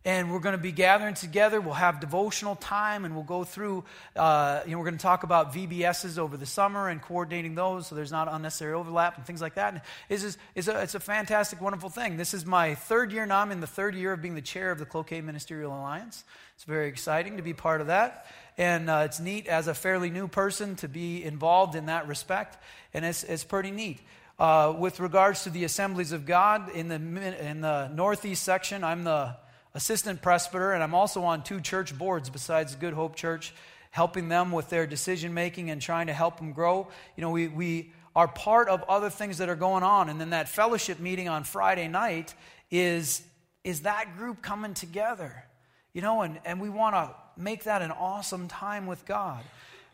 And 0.04 0.32
we're 0.32 0.38
going 0.38 0.56
to 0.56 0.62
be 0.62 0.70
gathering 0.70 1.14
together. 1.14 1.60
We'll 1.60 1.74
have 1.74 1.98
devotional 1.98 2.54
time 2.54 3.04
and 3.04 3.16
we'll 3.16 3.24
go 3.24 3.42
through, 3.42 3.82
uh, 4.14 4.60
you 4.64 4.70
know, 4.70 4.78
we're 4.78 4.84
going 4.84 4.96
to 4.96 5.02
talk 5.02 5.24
about 5.24 5.52
VBSs 5.52 6.18
over 6.18 6.36
the 6.36 6.46
summer 6.46 6.88
and 6.88 7.02
coordinating 7.02 7.56
those 7.56 7.88
so 7.88 7.96
there's 7.96 8.12
not 8.12 8.32
unnecessary 8.32 8.74
overlap 8.74 9.16
and 9.16 9.26
things 9.26 9.42
like 9.42 9.56
that. 9.56 9.72
And 9.74 9.82
it's, 10.08 10.22
just, 10.22 10.38
it's, 10.54 10.68
a, 10.68 10.80
it's 10.82 10.94
a 10.94 11.00
fantastic, 11.00 11.60
wonderful 11.60 11.90
thing. 11.90 12.16
This 12.16 12.32
is 12.32 12.46
my 12.46 12.76
third 12.76 13.12
year 13.12 13.26
now. 13.26 13.40
I'm 13.40 13.50
in 13.50 13.60
the 13.60 13.66
third 13.66 13.96
year 13.96 14.12
of 14.12 14.22
being 14.22 14.36
the 14.36 14.40
chair 14.40 14.70
of 14.70 14.78
the 14.78 14.86
Cloquet 14.86 15.20
Ministerial 15.20 15.72
Alliance. 15.72 16.24
It's 16.54 16.64
very 16.64 16.88
exciting 16.88 17.36
to 17.36 17.42
be 17.42 17.52
part 17.52 17.80
of 17.80 17.88
that. 17.88 18.26
And 18.58 18.90
uh, 18.90 19.02
it's 19.04 19.20
neat 19.20 19.46
as 19.46 19.68
a 19.68 19.74
fairly 19.74 20.10
new 20.10 20.26
person 20.26 20.74
to 20.76 20.88
be 20.88 21.24
involved 21.24 21.76
in 21.76 21.86
that 21.86 22.08
respect. 22.08 22.58
And 22.92 23.04
it's, 23.04 23.22
it's 23.22 23.44
pretty 23.44 23.70
neat. 23.70 24.00
Uh, 24.38 24.74
with 24.76 25.00
regards 25.00 25.44
to 25.44 25.50
the 25.50 25.64
assemblies 25.64 26.12
of 26.12 26.26
God, 26.26 26.68
in 26.70 26.88
the, 26.88 26.96
in 26.96 27.60
the 27.60 27.88
northeast 27.88 28.42
section, 28.42 28.84
I'm 28.84 29.04
the 29.04 29.36
assistant 29.74 30.22
presbyter, 30.22 30.72
and 30.72 30.82
I'm 30.82 30.94
also 30.94 31.22
on 31.22 31.44
two 31.44 31.60
church 31.60 31.96
boards 31.96 32.30
besides 32.30 32.74
Good 32.74 32.94
Hope 32.94 33.14
Church, 33.14 33.54
helping 33.90 34.28
them 34.28 34.50
with 34.50 34.68
their 34.70 34.86
decision 34.86 35.34
making 35.34 35.70
and 35.70 35.80
trying 35.80 36.08
to 36.08 36.12
help 36.12 36.38
them 36.38 36.52
grow. 36.52 36.88
You 37.16 37.22
know, 37.22 37.30
we, 37.30 37.48
we 37.48 37.92
are 38.16 38.26
part 38.26 38.68
of 38.68 38.82
other 38.88 39.10
things 39.10 39.38
that 39.38 39.48
are 39.48 39.56
going 39.56 39.84
on. 39.84 40.08
And 40.08 40.20
then 40.20 40.30
that 40.30 40.48
fellowship 40.48 40.98
meeting 40.98 41.28
on 41.28 41.44
Friday 41.44 41.86
night 41.86 42.34
is, 42.70 43.22
is 43.62 43.82
that 43.82 44.16
group 44.16 44.42
coming 44.42 44.74
together. 44.74 45.44
You 45.98 46.02
know, 46.02 46.22
and, 46.22 46.38
and 46.44 46.60
we 46.60 46.68
want 46.68 46.94
to 46.94 47.10
make 47.36 47.64
that 47.64 47.82
an 47.82 47.90
awesome 47.90 48.46
time 48.46 48.86
with 48.86 49.04
God. 49.04 49.42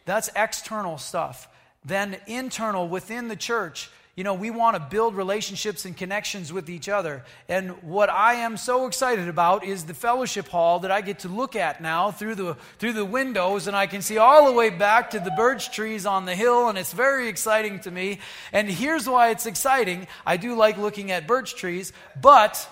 That's 0.05 0.29
external 0.37 0.99
stuff. 0.99 1.49
Then, 1.83 2.19
internal 2.27 2.87
within 2.89 3.29
the 3.29 3.37
church, 3.37 3.89
you 4.15 4.23
know, 4.23 4.35
we 4.35 4.51
want 4.51 4.77
to 4.77 4.87
build 4.91 5.17
relationships 5.17 5.87
and 5.87 5.97
connections 5.97 6.53
with 6.53 6.69
each 6.69 6.91
other. 6.91 7.25
And 7.49 7.83
what 7.83 8.11
I 8.11 8.35
am 8.35 8.59
so 8.59 8.87
excited 8.87 9.29
about 9.29 9.65
is 9.65 9.85
the 9.85 9.95
fellowship 9.95 10.49
hall 10.49 10.81
that 10.81 10.91
I 10.91 11.01
get 11.01 11.21
to 11.21 11.29
look 11.29 11.57
at 11.57 11.81
now 11.81 12.11
through 12.11 12.35
the, 12.35 12.59
through 12.79 12.93
the 12.93 13.07
windows, 13.07 13.67
and 13.67 13.75
I 13.75 13.87
can 13.87 14.03
see 14.03 14.19
all 14.19 14.45
the 14.45 14.53
way 14.53 14.69
back 14.69 15.13
to 15.13 15.21
the 15.21 15.31
birch 15.31 15.75
trees 15.75 16.05
on 16.05 16.27
the 16.27 16.35
hill, 16.35 16.69
and 16.69 16.77
it's 16.77 16.93
very 16.93 17.29
exciting 17.29 17.81
to 17.81 17.91
me. 17.91 18.19
And 18.53 18.69
here's 18.69 19.09
why 19.09 19.31
it's 19.31 19.47
exciting 19.47 20.07
I 20.27 20.37
do 20.37 20.55
like 20.55 20.77
looking 20.77 21.11
at 21.13 21.27
birch 21.27 21.55
trees, 21.55 21.95
but 22.21 22.69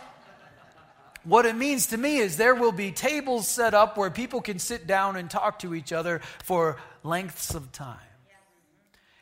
what 1.24 1.46
it 1.46 1.56
means 1.56 1.88
to 1.88 1.96
me 1.96 2.18
is 2.18 2.36
there 2.36 2.54
will 2.54 2.72
be 2.72 2.90
tables 2.90 3.48
set 3.48 3.74
up 3.74 3.96
where 3.96 4.10
people 4.10 4.40
can 4.40 4.58
sit 4.58 4.86
down 4.86 5.16
and 5.16 5.30
talk 5.30 5.60
to 5.60 5.74
each 5.74 5.92
other 5.92 6.20
for 6.44 6.76
lengths 7.02 7.54
of 7.54 7.72
time. 7.72 7.98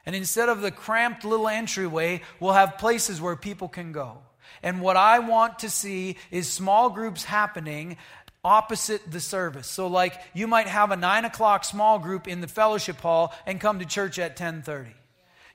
And 0.07 0.17
instead 0.17 0.49
of 0.49 0.61
the 0.61 0.71
cramped 0.71 1.25
little 1.25 1.49
entryway, 1.49 2.23
we'll 2.41 2.55
have 2.55 2.79
places 2.79 3.21
where 3.21 3.37
people 3.37 3.69
can 3.69 3.93
go. 3.93 4.19
And 4.63 4.81
what 4.81 4.97
I 4.97 5.21
want 5.21 5.61
to 5.61 5.71
see 5.71 6.17
is 6.31 6.49
small 6.49 6.91
groups 6.91 7.25
happening 7.25 7.97
opposite 8.43 9.03
the 9.11 9.21
service. 9.21 9.67
So, 9.67 9.87
like, 9.87 10.19
you 10.35 10.47
might 10.47 10.67
have 10.67 10.91
a 10.91 10.97
nine 10.97 11.25
o'clock 11.25 11.65
small 11.65 11.99
group 11.99 12.27
in 12.27 12.41
the 12.41 12.49
fellowship 12.49 12.97
hall 12.97 13.35
and 13.47 13.61
come 13.61 13.79
to 13.79 13.85
church 13.85 14.19
at 14.19 14.31
1030. 14.31 14.91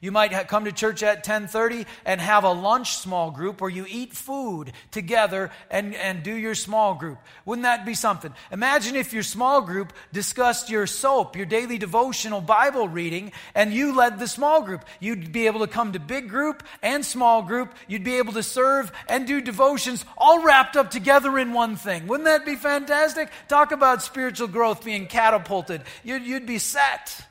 You 0.02 0.12
might 0.12 0.48
come 0.48 0.66
to 0.66 0.72
church 0.72 1.04
at 1.04 1.24
10:30 1.24 1.86
and 2.06 2.20
have 2.20 2.44
a 2.44 2.52
lunch 2.52 2.98
small 2.98 3.32
group 3.32 3.62
where 3.62 3.70
you 3.70 3.86
eat 3.88 4.14
food 4.14 4.74
together 4.92 5.52
and, 5.72 5.96
and 5.96 6.22
do 6.22 6.34
your 6.34 6.56
small 6.56 6.96
group. 6.96 7.18
Wouldn't 7.46 7.64
that 7.64 7.86
be 7.86 7.94
something? 7.94 8.34
Imagine 8.52 8.96
if 8.96 9.14
your 9.14 9.24
small 9.24 9.62
group 9.62 9.94
discussed 10.12 10.70
your 10.70 10.86
soap, 10.86 11.36
your 11.36 11.46
daily 11.46 11.78
devotional 11.78 12.42
Bible 12.42 12.88
reading, 12.88 13.32
and 13.54 13.74
you 13.74 13.96
led 13.96 14.20
the 14.20 14.28
small 14.28 14.62
group. 14.62 14.86
You'd 15.00 15.32
be 15.32 15.48
able 15.48 15.62
to 15.62 15.68
come 15.68 15.94
to 15.94 16.00
big 16.00 16.30
group 16.30 16.64
and 16.82 17.06
small 17.06 17.42
group. 17.42 17.74
You'd 17.88 18.04
be 18.04 18.18
able 18.18 18.34
to 18.34 18.44
serve 18.44 18.92
and 19.08 19.26
do 19.26 19.42
devotions 19.42 20.06
all 20.18 20.44
wrapped 20.44 20.76
up 20.76 20.92
together 20.92 21.40
in 21.40 21.54
one 21.54 21.76
thing. 21.78 22.08
Wouldn't 22.08 22.26
that 22.26 22.46
be 22.46 22.56
fantastic? 22.56 23.30
Talk 23.48 23.72
about 23.72 24.02
spiritual 24.02 24.48
growth 24.48 24.84
being 24.84 25.08
catapulted. 25.08 25.82
You'd, 26.04 26.24
you'd 26.24 26.46
be 26.46 26.60
set. 26.60 27.26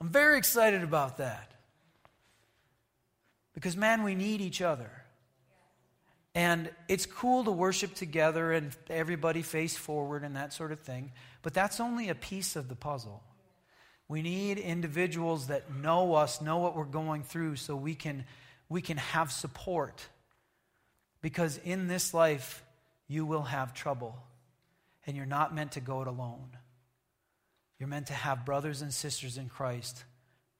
I'm 0.00 0.08
very 0.08 0.38
excited 0.38 0.82
about 0.82 1.18
that. 1.18 1.49
Because, 3.60 3.76
man, 3.76 4.04
we 4.04 4.14
need 4.14 4.40
each 4.40 4.62
other. 4.62 4.90
And 6.34 6.70
it's 6.88 7.04
cool 7.04 7.44
to 7.44 7.50
worship 7.50 7.94
together 7.94 8.52
and 8.52 8.74
everybody 8.88 9.42
face 9.42 9.76
forward 9.76 10.24
and 10.24 10.34
that 10.34 10.54
sort 10.54 10.72
of 10.72 10.80
thing, 10.80 11.12
but 11.42 11.52
that's 11.52 11.78
only 11.78 12.08
a 12.08 12.14
piece 12.14 12.56
of 12.56 12.70
the 12.70 12.74
puzzle. 12.74 13.22
We 14.08 14.22
need 14.22 14.56
individuals 14.56 15.48
that 15.48 15.74
know 15.74 16.14
us, 16.14 16.40
know 16.40 16.56
what 16.56 16.74
we're 16.74 16.84
going 16.84 17.22
through, 17.22 17.56
so 17.56 17.76
we 17.76 17.94
can, 17.94 18.24
we 18.70 18.80
can 18.80 18.96
have 18.96 19.30
support. 19.30 20.06
Because 21.20 21.58
in 21.58 21.86
this 21.86 22.14
life, 22.14 22.64
you 23.08 23.26
will 23.26 23.42
have 23.42 23.74
trouble, 23.74 24.16
and 25.06 25.18
you're 25.18 25.26
not 25.26 25.54
meant 25.54 25.72
to 25.72 25.80
go 25.80 26.00
it 26.00 26.08
alone. 26.08 26.48
You're 27.78 27.90
meant 27.90 28.06
to 28.06 28.14
have 28.14 28.46
brothers 28.46 28.80
and 28.80 28.94
sisters 28.94 29.36
in 29.36 29.50
Christ 29.50 30.04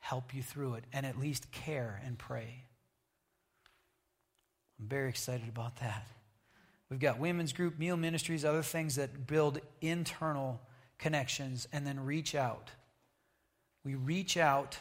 help 0.01 0.35
you 0.35 0.43
through 0.43 0.75
it 0.75 0.85
and 0.93 1.07
at 1.07 1.19
least 1.19 1.51
care 1.51 2.03
and 2.05 2.19
pray. 2.19 2.65
I'm 4.81 4.89
very 4.89 5.09
excited 5.09 5.49
about 5.49 5.77
that. 5.77 6.07
We've 6.89 6.99
got 6.99 7.19
women's 7.19 7.53
group, 7.53 7.79
meal 7.79 7.97
ministries, 7.97 8.45
other 8.45 8.63
things 8.63 8.97
that 8.97 9.27
build 9.27 9.61
internal 9.81 10.61
connections 10.99 11.69
and 11.73 11.87
then 11.87 12.01
reach 12.01 12.35
out. 12.35 12.71
We 13.85 13.95
reach 13.95 14.37
out 14.37 14.79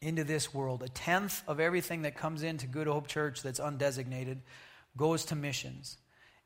into 0.00 0.24
this 0.24 0.54
world. 0.54 0.82
A 0.82 0.88
tenth 0.88 1.42
of 1.46 1.60
everything 1.60 2.02
that 2.02 2.16
comes 2.16 2.42
into 2.42 2.66
Good 2.66 2.86
Hope 2.86 3.08
Church 3.08 3.42
that's 3.42 3.60
undesignated 3.60 4.38
goes 4.96 5.24
to 5.26 5.36
missions. 5.36 5.98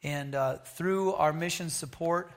And 0.02 0.34
uh, 0.34 0.56
through 0.58 1.12
our 1.14 1.32
mission 1.32 1.70
support, 1.70 2.32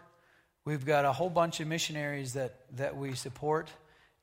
We've 0.66 0.86
got 0.86 1.04
a 1.04 1.12
whole 1.12 1.30
bunch 1.30 1.60
of 1.60 1.68
missionaries 1.68 2.34
that, 2.34 2.56
that 2.78 2.96
we 2.96 3.16
support, 3.16 3.70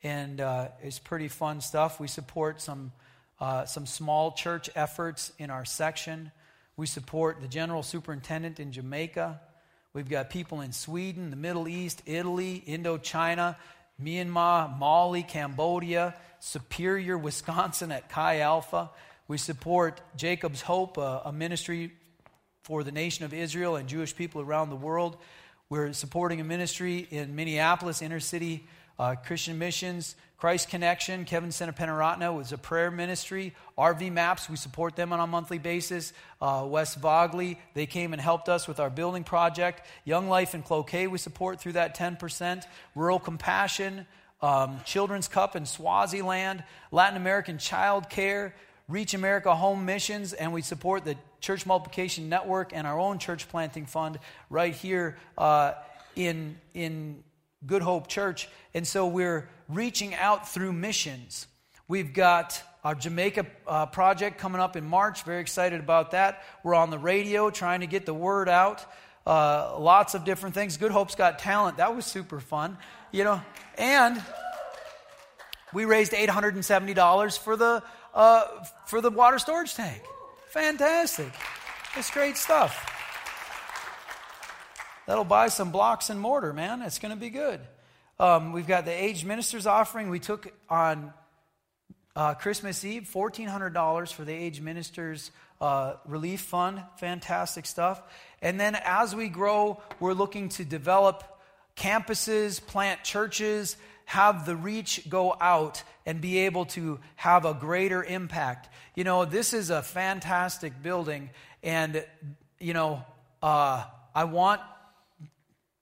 and 0.02 0.40
uh, 0.40 0.68
it's 0.82 0.98
pretty 0.98 1.28
fun 1.28 1.60
stuff. 1.60 2.00
We 2.00 2.08
support 2.08 2.62
some, 2.62 2.92
uh, 3.40 3.64
some 3.64 3.86
small 3.86 4.32
church 4.32 4.68
efforts 4.74 5.32
in 5.38 5.50
our 5.50 5.64
section. 5.64 6.30
We 6.76 6.86
support 6.86 7.40
the 7.40 7.48
general 7.48 7.82
superintendent 7.82 8.60
in 8.60 8.72
Jamaica. 8.72 9.40
We've 9.92 10.08
got 10.08 10.30
people 10.30 10.60
in 10.60 10.72
Sweden, 10.72 11.30
the 11.30 11.36
Middle 11.36 11.66
East, 11.66 12.02
Italy, 12.06 12.62
Indochina, 12.66 13.56
Myanmar, 14.02 14.78
Mali, 14.78 15.22
Cambodia, 15.22 16.14
Superior, 16.38 17.18
Wisconsin 17.18 17.90
at 17.90 18.08
Chi 18.08 18.40
Alpha. 18.40 18.90
We 19.26 19.36
support 19.36 20.00
Jacob's 20.16 20.60
Hope, 20.62 20.96
a, 20.96 21.22
a 21.26 21.32
ministry 21.32 21.92
for 22.62 22.84
the 22.84 22.92
nation 22.92 23.24
of 23.24 23.32
Israel 23.32 23.76
and 23.76 23.88
Jewish 23.88 24.14
people 24.14 24.40
around 24.40 24.70
the 24.70 24.76
world. 24.76 25.16
We're 25.68 25.92
supporting 25.92 26.40
a 26.40 26.44
ministry 26.44 27.06
in 27.10 27.34
Minneapolis, 27.36 28.02
inner 28.02 28.20
city 28.20 28.66
uh, 29.00 29.14
Christian 29.14 29.58
Missions, 29.58 30.14
Christ 30.36 30.68
Connection, 30.68 31.24
Kevin 31.24 31.48
Senapenaratna 31.48 32.36
was 32.36 32.52
a 32.52 32.58
prayer 32.58 32.90
ministry. 32.90 33.54
RV 33.78 34.12
Maps, 34.12 34.50
we 34.50 34.56
support 34.56 34.94
them 34.94 35.10
on 35.14 35.20
a 35.20 35.26
monthly 35.26 35.56
basis. 35.56 36.12
Uh, 36.38 36.66
West 36.68 37.00
Vogley, 37.00 37.58
they 37.72 37.86
came 37.86 38.12
and 38.12 38.20
helped 38.20 38.50
us 38.50 38.68
with 38.68 38.78
our 38.78 38.90
building 38.90 39.24
project. 39.24 39.86
Young 40.04 40.28
Life 40.28 40.54
in 40.54 40.62
Cloquet, 40.62 41.06
we 41.06 41.16
support 41.16 41.60
through 41.60 41.72
that 41.72 41.96
10%. 41.96 42.64
Rural 42.94 43.18
Compassion, 43.18 44.06
um, 44.42 44.80
Children's 44.84 45.28
Cup 45.28 45.56
in 45.56 45.64
Swaziland, 45.64 46.62
Latin 46.92 47.16
American 47.16 47.56
Child 47.56 48.10
Care, 48.10 48.54
Reach 48.86 49.14
America 49.14 49.54
Home 49.54 49.86
Missions, 49.86 50.34
and 50.34 50.52
we 50.52 50.60
support 50.60 51.06
the 51.06 51.16
Church 51.40 51.64
Multiplication 51.64 52.28
Network 52.28 52.72
and 52.74 52.86
our 52.86 52.98
own 52.98 53.18
church 53.18 53.48
planting 53.48 53.86
fund 53.86 54.18
right 54.50 54.74
here 54.74 55.16
uh, 55.38 55.72
in, 56.16 56.58
in 56.74 57.24
Good 57.66 57.82
Hope 57.82 58.08
Church. 58.08 58.48
And 58.74 58.86
so 58.86 59.06
we're 59.06 59.48
reaching 59.68 60.14
out 60.14 60.48
through 60.48 60.72
missions. 60.72 61.46
We've 61.88 62.12
got 62.12 62.62
our 62.82 62.94
Jamaica 62.94 63.46
uh, 63.66 63.86
project 63.86 64.38
coming 64.38 64.60
up 64.60 64.76
in 64.76 64.84
March. 64.84 65.22
Very 65.24 65.40
excited 65.40 65.80
about 65.80 66.12
that. 66.12 66.42
We're 66.62 66.74
on 66.74 66.90
the 66.90 66.98
radio 66.98 67.50
trying 67.50 67.80
to 67.80 67.86
get 67.86 68.06
the 68.06 68.14
word 68.14 68.48
out. 68.48 68.84
Uh, 69.26 69.76
lots 69.78 70.14
of 70.14 70.24
different 70.24 70.54
things. 70.54 70.76
Good 70.76 70.92
Hope's 70.92 71.14
Got 71.14 71.38
Talent. 71.38 71.76
That 71.76 71.94
was 71.94 72.06
super 72.06 72.40
fun, 72.40 72.78
you 73.12 73.24
know. 73.24 73.42
And 73.76 74.22
we 75.72 75.84
raised 75.84 76.12
$870 76.12 77.38
for 77.38 77.56
the, 77.56 77.82
uh, 78.14 78.44
for 78.86 79.00
the 79.00 79.10
water 79.10 79.38
storage 79.38 79.74
tank. 79.74 80.02
Fantastic. 80.48 81.32
It's 81.96 82.10
great 82.10 82.36
stuff. 82.36 82.99
That'll 85.10 85.24
buy 85.24 85.48
some 85.48 85.72
blocks 85.72 86.08
and 86.08 86.20
mortar, 86.20 86.52
man. 86.52 86.82
It's 86.82 87.00
going 87.00 87.12
to 87.12 87.18
be 87.18 87.30
good. 87.30 87.58
Um, 88.20 88.52
we've 88.52 88.68
got 88.68 88.84
the 88.84 88.92
aged 88.92 89.26
ministers 89.26 89.66
offering. 89.66 90.08
We 90.08 90.20
took 90.20 90.54
on 90.68 91.12
uh, 92.14 92.34
Christmas 92.34 92.84
Eve 92.84 93.10
$1,400 93.12 94.12
for 94.12 94.24
the 94.24 94.32
aged 94.32 94.62
ministers 94.62 95.32
uh, 95.60 95.94
relief 96.06 96.42
fund. 96.42 96.84
Fantastic 96.98 97.66
stuff. 97.66 98.00
And 98.40 98.60
then 98.60 98.76
as 98.84 99.12
we 99.12 99.26
grow, 99.26 99.82
we're 99.98 100.12
looking 100.12 100.48
to 100.50 100.64
develop 100.64 101.24
campuses, 101.76 102.64
plant 102.64 103.02
churches, 103.02 103.76
have 104.04 104.46
the 104.46 104.54
reach 104.54 105.10
go 105.10 105.36
out 105.40 105.82
and 106.06 106.20
be 106.20 106.38
able 106.38 106.66
to 106.66 107.00
have 107.16 107.44
a 107.44 107.54
greater 107.54 108.04
impact. 108.04 108.68
You 108.94 109.02
know, 109.02 109.24
this 109.24 109.54
is 109.54 109.70
a 109.70 109.82
fantastic 109.82 110.80
building, 110.84 111.30
and, 111.64 112.04
you 112.60 112.74
know, 112.74 113.02
uh, 113.42 113.82
I 114.14 114.22
want. 114.22 114.60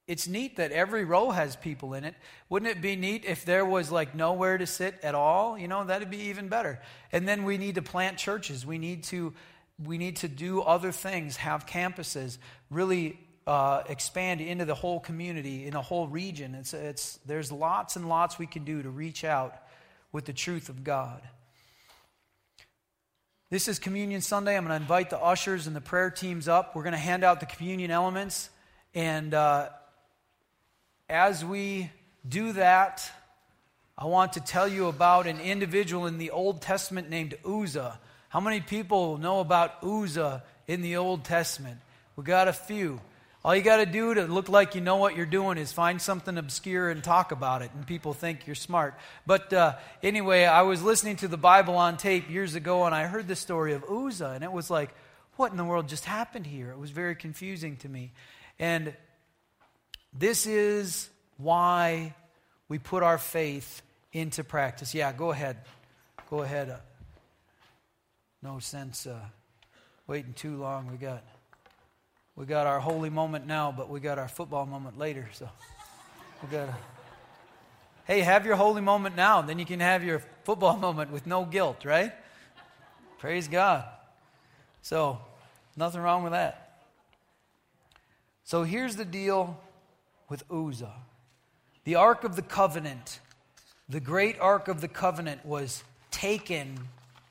It's 0.09 0.27
neat 0.27 0.57
that 0.57 0.71
every 0.71 1.05
row 1.05 1.29
has 1.29 1.55
people 1.55 1.93
in 1.93 2.03
it. 2.03 2.15
Wouldn't 2.49 2.71
it 2.71 2.81
be 2.81 2.95
neat 2.95 3.25
if 3.25 3.45
there 3.45 3.63
was 3.63 3.91
like 3.91 4.15
nowhere 4.15 4.57
to 4.57 4.65
sit 4.65 4.95
at 5.03 5.13
all? 5.13 5.55
You 5.55 5.67
know, 5.67 5.83
that'd 5.83 6.09
be 6.09 6.29
even 6.29 6.47
better. 6.47 6.81
And 7.11 7.27
then 7.27 7.43
we 7.43 7.59
need 7.59 7.75
to 7.75 7.83
plant 7.83 8.17
churches. 8.17 8.65
We 8.65 8.79
need 8.79 9.03
to 9.05 9.33
we 9.85 9.99
need 9.99 10.17
to 10.17 10.27
do 10.27 10.61
other 10.61 10.91
things, 10.91 11.37
have 11.37 11.67
campuses, 11.67 12.39
really 12.71 13.19
uh, 13.45 13.83
expand 13.87 14.41
into 14.41 14.65
the 14.65 14.73
whole 14.75 14.99
community, 14.99 15.67
in 15.67 15.75
a 15.75 15.81
whole 15.81 16.07
region. 16.07 16.55
It's, 16.55 16.73
it's, 16.73 17.19
there's 17.25 17.51
lots 17.51 17.95
and 17.95 18.09
lots 18.09 18.37
we 18.37 18.47
can 18.47 18.65
do 18.65 18.81
to 18.81 18.89
reach 18.89 19.23
out 19.23 19.55
with 20.11 20.25
the 20.25 20.33
truth 20.33 20.69
of 20.69 20.83
God. 20.83 21.21
This 23.51 23.67
is 23.67 23.79
Communion 23.79 24.21
Sunday. 24.21 24.57
I'm 24.57 24.65
going 24.65 24.77
to 24.77 24.81
invite 24.81 25.09
the 25.11 25.19
ushers 25.19 25.65
and 25.65 25.75
the 25.75 25.81
prayer 25.81 26.11
teams 26.11 26.47
up. 26.47 26.75
We're 26.75 26.83
going 26.83 26.93
to 26.93 26.99
hand 26.99 27.23
out 27.23 27.39
the 27.39 27.45
communion 27.45 27.89
elements. 27.89 28.49
And 28.93 29.33
uh, 29.33 29.69
as 31.09 31.43
we 31.43 31.89
do 32.27 32.53
that, 32.53 33.09
I 33.97 34.05
want 34.05 34.33
to 34.33 34.39
tell 34.39 34.67
you 34.67 34.87
about 34.87 35.25
an 35.25 35.39
individual 35.39 36.05
in 36.05 36.19
the 36.19 36.29
Old 36.29 36.61
Testament 36.61 37.09
named 37.09 37.35
Uzzah. 37.43 37.99
How 38.29 38.39
many 38.39 38.61
people 38.61 39.17
know 39.17 39.39
about 39.39 39.83
Uzzah 39.83 40.43
in 40.67 40.81
the 40.81 40.97
Old 40.97 41.25
Testament? 41.25 41.79
We 42.15 42.23
got 42.23 42.47
a 42.47 42.53
few. 42.53 43.01
All 43.43 43.55
you 43.55 43.63
got 43.63 43.77
to 43.77 43.85
do 43.85 44.13
to 44.13 44.25
look 44.25 44.49
like 44.49 44.75
you 44.75 44.81
know 44.81 44.97
what 44.97 45.15
you're 45.15 45.25
doing 45.25 45.57
is 45.57 45.71
find 45.71 46.01
something 46.01 46.37
obscure 46.37 46.89
and 46.89 47.03
talk 47.03 47.31
about 47.31 47.61
it, 47.61 47.71
and 47.73 47.87
people 47.87 48.13
think 48.13 48.45
you're 48.45 48.55
smart. 48.55 48.93
But 49.25 49.51
uh, 49.51 49.77
anyway, 50.03 50.43
I 50.43 50.61
was 50.61 50.83
listening 50.83 51.15
to 51.17 51.27
the 51.27 51.37
Bible 51.37 51.75
on 51.75 51.97
tape 51.97 52.29
years 52.29 52.53
ago, 52.53 52.85
and 52.85 52.93
I 52.93 53.05
heard 53.05 53.27
the 53.27 53.35
story 53.35 53.73
of 53.73 53.83
Uzzah, 53.85 54.31
and 54.35 54.43
it 54.43 54.51
was 54.51 54.69
like, 54.69 54.93
what 55.37 55.51
in 55.51 55.57
the 55.57 55.63
world 55.63 55.87
just 55.87 56.05
happened 56.05 56.45
here? 56.45 56.69
It 56.69 56.77
was 56.77 56.91
very 56.91 57.15
confusing 57.15 57.77
to 57.77 57.89
me. 57.89 58.11
And 58.59 58.93
this 60.13 60.45
is 60.45 61.09
why 61.37 62.15
we 62.67 62.79
put 62.79 63.03
our 63.03 63.17
faith 63.17 63.81
into 64.13 64.43
practice. 64.43 64.93
Yeah, 64.93 65.11
go 65.13 65.31
ahead. 65.31 65.57
Go 66.29 66.41
ahead. 66.41 66.69
Uh, 66.69 66.77
no 68.41 68.59
sense 68.59 69.05
uh, 69.05 69.19
waiting 70.07 70.33
too 70.33 70.57
long. 70.57 70.89
We 70.91 70.97
got. 70.97 71.23
We 72.35 72.45
got 72.45 72.67
our 72.67 72.79
holy 72.79 73.09
moment 73.09 73.47
now, 73.47 73.73
but 73.75 73.89
we 73.89 73.99
got 73.99 74.17
our 74.17 74.29
football 74.29 74.65
moment 74.65 74.97
later. 74.97 75.27
So 75.33 75.49
we 76.41 76.47
got. 76.49 76.69
Hey, 78.05 78.21
have 78.21 78.45
your 78.45 78.55
holy 78.55 78.81
moment 78.81 79.15
now, 79.15 79.41
then 79.41 79.59
you 79.59 79.65
can 79.65 79.81
have 79.81 80.03
your 80.03 80.23
football 80.43 80.77
moment 80.87 81.11
with 81.11 81.27
no 81.27 81.45
guilt, 81.45 81.85
right? 81.85 82.13
Praise 83.19 83.47
God. 83.47 83.83
So, 84.81 85.19
nothing 85.75 86.01
wrong 86.01 86.23
with 86.23 86.31
that. 86.31 86.79
So, 88.45 88.63
here's 88.63 88.95
the 88.95 89.05
deal 89.05 89.59
with 90.29 90.43
Uzzah 90.51 90.95
the 91.89 91.95
Ark 91.95 92.23
of 92.23 92.35
the 92.35 92.43
Covenant, 92.43 93.19
the 93.87 93.99
great 93.99 94.39
Ark 94.39 94.67
of 94.67 94.79
the 94.79 94.87
Covenant, 94.87 95.43
was 95.43 95.83
taken 96.11 96.77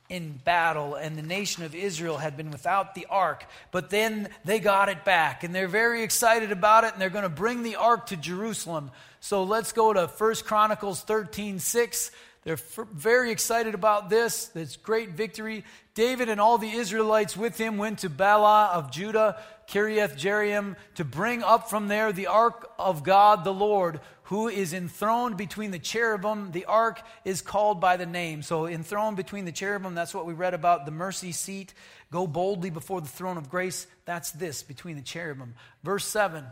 in 0.09 0.41
battle, 0.45 0.97
and 0.97 1.17
the 1.17 1.23
nation 1.23 1.63
of 1.63 1.77
Israel 1.77 2.17
had 2.17 2.37
been 2.37 2.51
without 2.51 2.97
the 2.97 3.07
ark. 3.11 3.45
But 3.71 3.91
then 3.91 4.29
they 4.45 4.59
got 4.59 4.89
it 4.89 5.05
back, 5.05 5.45
and 5.45 5.55
they're 5.55 5.69
very 5.69 6.03
excited 6.03 6.51
about 6.51 6.85
it, 6.85 6.93
and 6.93 7.01
they're 7.01 7.09
going 7.09 7.23
to 7.23 7.29
bring 7.29 7.63
the 7.63 7.77
ark 7.77 8.07
to 8.07 8.17
Jerusalem. 8.17 8.91
So 9.21 9.45
let's 9.45 9.71
go 9.71 9.93
to 9.93 10.07
1 10.07 10.35
Chronicles 10.45 11.03
13 11.03 11.61
6. 11.61 12.11
They're 12.45 12.59
very 12.93 13.31
excited 13.31 13.75
about 13.75 14.09
this, 14.09 14.47
this 14.47 14.77
great 14.77 15.11
victory. 15.11 15.65
David 15.95 16.29
and 16.29 16.41
all 16.41 16.57
the 16.57 16.71
Israelites 16.71 17.37
with 17.37 17.59
him 17.59 17.77
went 17.77 17.99
to 18.01 18.11
Baalah 18.11 18.71
of 18.71 18.91
Judah, 18.91 19.41
Kiriath 19.69 20.17
Jearim, 20.17 20.77
to 20.95 21.05
bring 21.05 21.43
up 21.43 21.69
from 21.69 21.89
there 21.89 22.13
the 22.13 22.29
ark 22.29 22.71
of 22.79 23.03
God 23.03 23.45
the 23.45 23.53
Lord, 23.53 24.01
who 24.25 24.49
is 24.49 24.73
enthroned 24.73 25.37
between 25.37 25.73
the 25.73 25.79
cherubim. 25.79 26.53
The 26.53 26.67
ark 26.67 27.03
is 27.25 27.43
called 27.43 27.81
by 27.81 27.97
the 27.97 28.07
name. 28.07 28.43
So, 28.43 28.67
enthroned 28.67 29.17
between 29.17 29.45
the 29.45 29.53
cherubim, 29.53 29.95
that's 29.95 30.15
what 30.15 30.27
we 30.27 30.33
read 30.33 30.55
about 30.55 30.87
the 30.87 30.93
mercy 30.93 31.33
seat. 31.33 31.75
Go 32.13 32.27
boldly 32.27 32.71
before 32.71 33.01
the 33.01 33.09
throne 33.09 33.37
of 33.37 33.51
grace. 33.51 33.87
That's 34.05 34.31
this, 34.31 34.63
between 34.63 34.97
the 34.97 35.03
cherubim. 35.03 35.55
Verse 35.83 36.05
7 36.07 36.45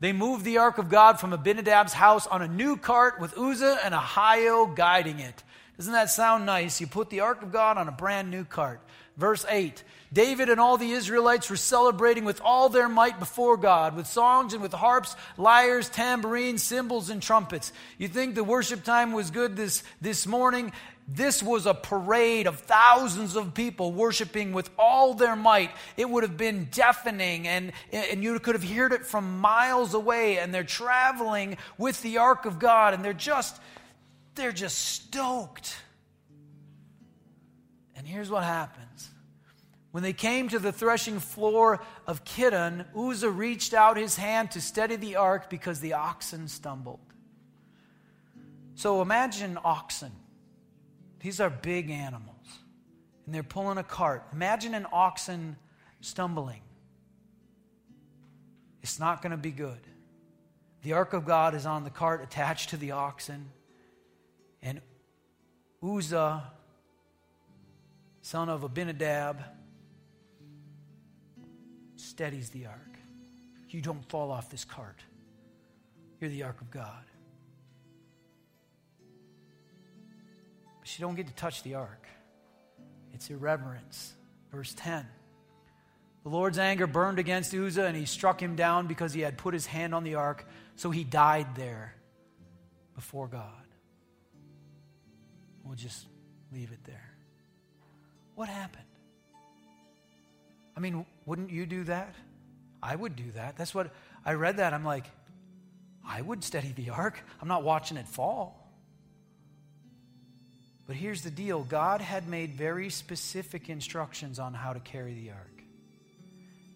They 0.00 0.12
moved 0.12 0.44
the 0.44 0.58
ark 0.58 0.78
of 0.78 0.88
God 0.88 1.20
from 1.20 1.32
Abinadab's 1.32 1.92
house 1.92 2.26
on 2.26 2.42
a 2.42 2.48
new 2.48 2.76
cart 2.76 3.20
with 3.20 3.36
Uzzah 3.36 3.80
and 3.84 3.94
Ahio 3.94 4.74
guiding 4.74 5.20
it. 5.20 5.42
Doesn't 5.76 5.92
that 5.92 6.10
sound 6.10 6.46
nice? 6.46 6.80
You 6.80 6.86
put 6.86 7.10
the 7.10 7.20
ark 7.20 7.42
of 7.42 7.52
God 7.52 7.78
on 7.78 7.88
a 7.88 7.92
brand 7.92 8.30
new 8.30 8.44
cart. 8.44 8.80
Verse 9.16 9.44
8 9.48 9.82
David 10.12 10.48
and 10.48 10.58
all 10.58 10.76
the 10.76 10.90
Israelites 10.90 11.48
were 11.48 11.56
celebrating 11.56 12.24
with 12.24 12.40
all 12.42 12.68
their 12.68 12.88
might 12.88 13.20
before 13.20 13.56
God, 13.56 13.94
with 13.94 14.06
songs 14.08 14.54
and 14.54 14.62
with 14.62 14.72
harps, 14.72 15.14
lyres, 15.36 15.88
tambourines, 15.88 16.62
cymbals, 16.62 17.10
and 17.10 17.22
trumpets. 17.22 17.72
You 17.96 18.08
think 18.08 18.34
the 18.34 18.42
worship 18.42 18.82
time 18.82 19.12
was 19.12 19.30
good 19.30 19.54
this, 19.54 19.84
this 20.00 20.26
morning? 20.26 20.72
This 21.08 21.42
was 21.42 21.66
a 21.66 21.74
parade 21.74 22.46
of 22.46 22.60
thousands 22.60 23.34
of 23.34 23.52
people 23.52 23.92
worshiping 23.92 24.52
with 24.52 24.70
all 24.78 25.14
their 25.14 25.34
might. 25.34 25.70
It 25.96 26.08
would 26.08 26.22
have 26.22 26.36
been 26.36 26.68
deafening, 26.70 27.48
and, 27.48 27.72
and 27.92 28.22
you 28.22 28.38
could 28.38 28.54
have 28.54 28.68
heard 28.68 28.92
it 28.92 29.04
from 29.04 29.40
miles 29.40 29.92
away. 29.94 30.38
And 30.38 30.54
they're 30.54 30.62
traveling 30.62 31.56
with 31.78 32.00
the 32.02 32.18
ark 32.18 32.44
of 32.46 32.60
God, 32.60 32.94
and 32.94 33.04
they're 33.04 33.12
just, 33.12 33.60
they're 34.36 34.52
just 34.52 34.78
stoked. 34.78 35.76
And 37.96 38.06
here's 38.06 38.30
what 38.30 38.44
happens 38.44 39.10
When 39.90 40.04
they 40.04 40.12
came 40.12 40.48
to 40.50 40.60
the 40.60 40.72
threshing 40.72 41.18
floor 41.18 41.80
of 42.06 42.24
Kidon, 42.24 42.86
Uzzah 42.96 43.30
reached 43.30 43.74
out 43.74 43.96
his 43.96 44.16
hand 44.16 44.52
to 44.52 44.60
steady 44.60 44.94
the 44.94 45.16
ark 45.16 45.50
because 45.50 45.80
the 45.80 45.94
oxen 45.94 46.46
stumbled. 46.46 47.00
So 48.76 49.02
imagine 49.02 49.58
oxen. 49.62 50.12
These 51.20 51.40
are 51.40 51.50
big 51.50 51.90
animals, 51.90 52.46
and 53.26 53.34
they're 53.34 53.42
pulling 53.42 53.78
a 53.78 53.84
cart. 53.84 54.24
Imagine 54.32 54.74
an 54.74 54.86
oxen 54.90 55.56
stumbling. 56.00 56.62
It's 58.82 58.98
not 58.98 59.20
going 59.20 59.32
to 59.32 59.36
be 59.36 59.50
good. 59.50 59.80
The 60.82 60.94
ark 60.94 61.12
of 61.12 61.26
God 61.26 61.54
is 61.54 61.66
on 61.66 61.84
the 61.84 61.90
cart 61.90 62.22
attached 62.22 62.70
to 62.70 62.78
the 62.78 62.92
oxen, 62.92 63.50
and 64.62 64.80
Uzzah, 65.82 66.42
son 68.22 68.48
of 68.48 68.64
Abinadab, 68.64 69.42
steadies 71.96 72.48
the 72.48 72.66
ark. 72.66 72.98
You 73.68 73.82
don't 73.82 74.08
fall 74.08 74.30
off 74.30 74.50
this 74.50 74.64
cart. 74.64 75.00
You're 76.20 76.30
the 76.30 76.42
ark 76.42 76.60
of 76.60 76.70
God. 76.70 77.04
You 80.98 81.06
don't 81.06 81.14
get 81.14 81.26
to 81.26 81.34
touch 81.34 81.62
the 81.62 81.74
ark. 81.74 82.06
It's 83.12 83.30
irreverence. 83.30 84.14
Verse 84.50 84.74
10. 84.76 85.06
The 86.22 86.28
Lord's 86.28 86.58
anger 86.58 86.86
burned 86.86 87.18
against 87.18 87.54
Uzzah, 87.54 87.86
and 87.86 87.96
he 87.96 88.04
struck 88.04 88.42
him 88.42 88.56
down 88.56 88.86
because 88.86 89.12
he 89.12 89.20
had 89.20 89.38
put 89.38 89.54
his 89.54 89.66
hand 89.66 89.94
on 89.94 90.04
the 90.04 90.16
ark, 90.16 90.46
so 90.76 90.90
he 90.90 91.04
died 91.04 91.54
there 91.54 91.94
before 92.94 93.26
God. 93.26 93.48
We'll 95.64 95.76
just 95.76 96.06
leave 96.52 96.72
it 96.72 96.84
there. 96.84 97.14
What 98.34 98.48
happened? 98.48 98.84
I 100.76 100.80
mean, 100.80 101.06
wouldn't 101.26 101.50
you 101.50 101.64
do 101.66 101.84
that? 101.84 102.14
I 102.82 102.96
would 102.96 103.16
do 103.16 103.30
that. 103.32 103.56
That's 103.56 103.74
what 103.74 103.92
I 104.24 104.34
read 104.34 104.58
that. 104.58 104.74
I'm 104.74 104.84
like, 104.84 105.06
I 106.06 106.20
would 106.20 106.42
steady 106.42 106.72
the 106.72 106.90
ark. 106.90 107.22
I'm 107.40 107.48
not 107.48 107.62
watching 107.62 107.96
it 107.96 108.08
fall. 108.08 108.59
But 110.90 110.96
here's 110.96 111.22
the 111.22 111.30
deal 111.30 111.62
God 111.62 112.00
had 112.00 112.26
made 112.26 112.54
very 112.54 112.90
specific 112.90 113.68
instructions 113.70 114.40
on 114.40 114.54
how 114.54 114.72
to 114.72 114.80
carry 114.80 115.14
the 115.14 115.30
ark. 115.30 115.62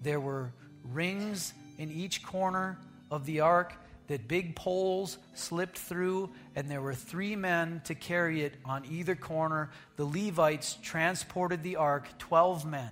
There 0.00 0.20
were 0.20 0.52
rings 0.84 1.52
in 1.78 1.90
each 1.90 2.22
corner 2.22 2.78
of 3.10 3.26
the 3.26 3.40
ark 3.40 3.74
that 4.06 4.28
big 4.28 4.54
poles 4.54 5.18
slipped 5.34 5.76
through, 5.76 6.30
and 6.54 6.70
there 6.70 6.80
were 6.80 6.94
three 6.94 7.34
men 7.34 7.82
to 7.86 7.96
carry 7.96 8.42
it 8.42 8.54
on 8.64 8.84
either 8.88 9.16
corner. 9.16 9.72
The 9.96 10.04
Levites 10.04 10.78
transported 10.80 11.64
the 11.64 11.74
ark, 11.74 12.06
12 12.20 12.64
men. 12.64 12.90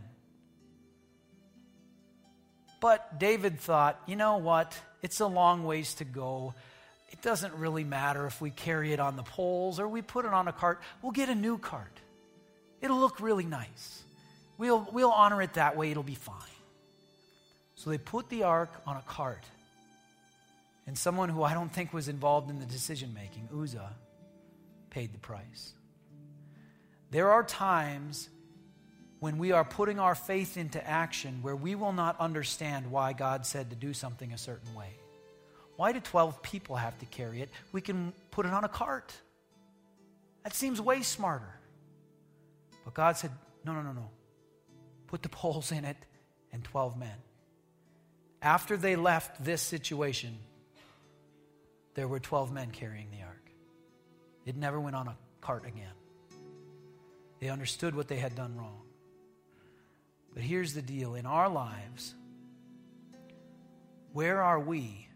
But 2.81 3.21
David 3.21 3.61
thought, 3.61 4.03
you 4.09 4.17
know 4.17 4.39
what? 4.39 4.77
It's 5.03 5.21
a 5.21 5.27
long 5.29 5.63
ways 5.63 5.95
to 5.95 6.05
go. 6.05 6.55
It 7.13 7.21
doesn't 7.21 7.55
really 7.55 7.85
matter 7.85 8.27
if 8.27 8.41
we 8.41 8.51
carry 8.51 8.93
it 8.93 8.99
on 8.99 9.17
the 9.17 9.23
poles 9.23 9.79
or 9.79 9.87
we 9.87 10.03
put 10.03 10.25
it 10.25 10.33
on 10.33 10.49
a 10.49 10.53
cart. 10.53 10.81
We'll 11.03 11.13
get 11.13 11.29
a 11.29 11.35
new 11.35 11.59
cart. 11.59 12.01
It'll 12.81 12.99
look 12.99 13.21
really 13.21 13.45
nice. 13.45 14.03
We'll, 14.59 14.89
we'll 14.93 15.13
honor 15.13 15.43
it 15.43 15.55
that 15.55 15.77
way. 15.77 15.91
It'll 15.91 16.03
be 16.03 16.15
fine. 16.15 16.37
So 17.75 17.91
they 17.91 17.99
put 17.99 18.29
the 18.29 18.45
ark 18.45 18.73
on 18.87 18.97
a 18.97 19.03
cart. 19.03 19.45
And 20.87 20.97
someone 20.97 21.29
who 21.29 21.43
I 21.43 21.55
don't 21.55 21.73
think 21.73 21.93
was 21.93 22.09
involved 22.09 22.51
in 22.51 22.59
the 22.59 22.67
decision 22.67 23.15
making, 23.15 23.49
Uzzah, 23.57 23.93
paid 24.91 25.13
the 25.13 25.19
price. 25.19 25.73
There 27.11 27.31
are 27.31 27.45
times 27.45 28.29
when 29.21 29.39
we 29.39 29.53
are 29.53 29.65
putting 29.65 30.01
our 30.01 30.15
faith 30.15 30.57
into 30.57 30.85
action 30.85 31.41
where 31.43 31.55
we 31.55 31.75
will 31.75 31.93
not 31.93 32.19
understand 32.19 32.91
why 32.91 33.13
God 33.13 33.47
said 33.47 33.71
to 33.71 33.77
do 33.77 33.93
something 33.93 34.33
a 34.33 34.39
certain 34.39 34.75
way. 34.75 34.89
Why 35.77 35.93
do 35.93 36.01
12 36.01 36.43
people 36.43 36.77
have 36.77 36.99
to 36.99 37.07
carry 37.07 37.43
it? 37.43 37.51
We 37.73 37.81
can 37.81 38.13
put 38.31 38.47
it 38.47 38.53
on 38.53 38.65
a 38.65 38.69
cart. 38.69 39.13
That 40.45 40.55
seems 40.55 40.81
way 40.81 41.03
smarter. 41.03 41.55
But 42.85 42.95
God 42.95 43.17
said, 43.17 43.31
no, 43.65 43.73
no, 43.73 43.83
no, 43.83 43.93
no. 43.93 44.11
Put 45.07 45.23
the 45.23 45.29
poles 45.31 45.73
in 45.73 45.85
it 45.85 45.97
and 46.53 46.63
12 46.65 46.99
men. 46.99 47.17
After 48.41 48.77
they 48.77 48.97
left 48.97 49.45
this 49.45 49.63
situation, 49.63 50.37
there 51.95 52.09
were 52.09 52.19
12 52.19 52.53
men 52.53 52.71
carrying 52.71 53.11
the 53.11 53.23
ark. 53.25 53.51
It 54.45 54.57
never 54.57 54.81
went 54.81 54.97
on 54.97 55.09
a 55.09 55.17
cart 55.41 55.65
again. 55.67 55.93
They 57.39 57.49
understood 57.49 57.95
what 57.95 58.09
they 58.09 58.17
had 58.17 58.35
done 58.35 58.57
wrong. 58.57 58.83
But 60.35 60.43
here's 60.43 60.75
the 60.75 60.83
deal 60.83 61.15
in 61.15 61.27
our 61.27 61.49
lives, 61.49 62.15
where 64.13 64.43
are 64.43 64.59
we 64.59 65.09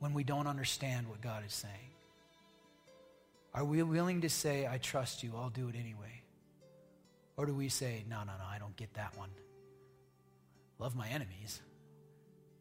when 0.00 0.12
we 0.12 0.24
don't 0.24 0.46
understand 0.46 1.08
what 1.08 1.20
God 1.20 1.44
is 1.46 1.54
saying? 1.54 1.74
Are 3.54 3.64
we 3.64 3.82
willing 3.82 4.22
to 4.22 4.28
say, 4.28 4.66
I 4.66 4.78
trust 4.78 5.22
you, 5.22 5.32
I'll 5.36 5.50
do 5.50 5.68
it 5.68 5.74
anyway? 5.74 6.22
Or 7.36 7.46
do 7.46 7.54
we 7.54 7.68
say, 7.68 8.04
no, 8.08 8.18
no, 8.18 8.32
no, 8.38 8.44
I 8.48 8.58
don't 8.58 8.76
get 8.76 8.92
that 8.94 9.16
one? 9.16 9.30
Love 10.78 10.96
my 10.96 11.08
enemies. 11.08 11.60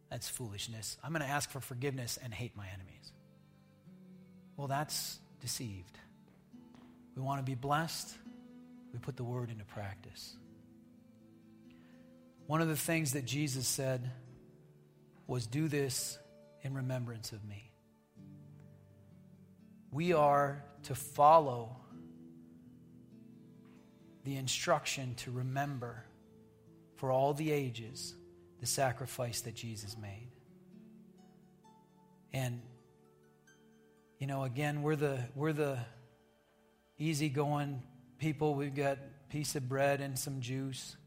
That's 0.10 0.30
foolishness. 0.30 0.98
I'm 1.04 1.12
going 1.12 1.22
to 1.22 1.28
ask 1.28 1.50
for 1.50 1.60
forgiveness 1.60 2.18
and 2.24 2.34
hate 2.34 2.56
my 2.56 2.68
enemies. 2.68 3.12
Well, 4.58 4.68
that's 4.68 5.20
deceived. 5.42 5.98
We 7.16 7.22
want 7.22 7.40
to 7.40 7.44
be 7.44 7.56
blessed 7.56 8.16
we 8.94 9.00
put 9.00 9.16
the 9.16 9.24
word 9.24 9.50
into 9.50 9.66
practice. 9.66 10.36
One 12.48 12.62
of 12.62 12.68
the 12.68 12.76
things 12.76 13.14
that 13.14 13.26
Jesus 13.26 13.68
said 13.68 14.10
was, 15.28 15.46
Do 15.46 15.68
this 15.68 16.18
in 16.64 16.74
remembrance 16.74 17.32
of 17.32 17.44
me. 17.46 17.72
We 19.92 20.14
are 20.14 20.64
to 20.84 20.96
follow 20.96 21.78
the 24.24 24.36
instruction 24.38 25.16
to 25.16 25.32
remember 25.32 26.04
for 26.98 27.12
all 27.12 27.34
the 27.34 27.52
ages 27.52 28.14
the 28.60 28.66
sacrifice 28.66 29.42
that 29.42 29.56
Jesus 29.56 29.98
made. 29.98 30.30
And 32.34 32.62
you 34.20 34.28
know, 34.28 34.44
again, 34.44 34.82
we're 34.82 34.98
the 34.98 35.20
we're 35.34 35.54
the 35.54 35.80
easygoing 36.98 37.82
people, 38.18 38.54
we've 38.54 38.76
got 38.76 38.98
a 38.98 39.32
piece 39.32 39.56
of 39.56 39.70
bread 39.70 40.02
and 40.02 40.20
some 40.20 40.42
juice. 40.42 40.98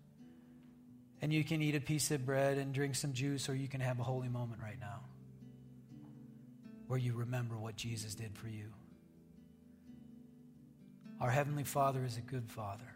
And 1.21 1.33
you 1.33 1.45
can 1.45 1.63
eat 1.63 1.77
a 1.77 1.81
piece 1.81 2.11
of 2.11 2.27
bread 2.27 2.59
and 2.59 2.73
drink 2.73 2.97
some 2.97 3.13
juice, 3.13 3.49
or 3.49 3.55
you 3.55 3.69
can 3.69 3.81
have 3.81 4.01
a 4.01 4.03
holy 4.03 4.29
moment 4.29 4.61
right 4.61 4.81
now 4.81 5.03
where 6.93 7.01
you 7.01 7.15
remember 7.15 7.57
what 7.57 7.75
Jesus 7.75 8.15
did 8.15 8.37
for 8.37 8.49
you. 8.49 8.67
Our 11.23 11.31
Heavenly 11.31 11.65
Father 11.65 12.05
is 12.05 12.19
a 12.19 12.21
good 12.21 12.51
Father, 12.51 12.93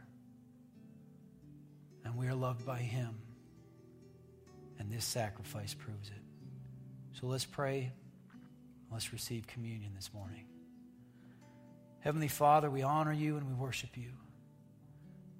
and 2.04 2.14
we 2.14 2.26
are 2.26 2.34
loved 2.34 2.66
by 2.66 2.76
Him, 2.76 3.14
and 4.78 4.92
this 4.92 5.06
sacrifice 5.06 5.72
proves 5.72 6.10
it. 6.10 6.22
So 7.18 7.26
let's 7.26 7.46
pray. 7.46 7.90
Let's 8.92 9.14
receive 9.14 9.46
communion 9.46 9.92
this 9.94 10.12
morning. 10.12 10.44
Heavenly 12.00 12.28
Father, 12.28 12.68
we 12.68 12.82
honor 12.82 13.14
you 13.14 13.38
and 13.38 13.48
we 13.48 13.54
worship 13.54 13.96
you. 13.96 14.10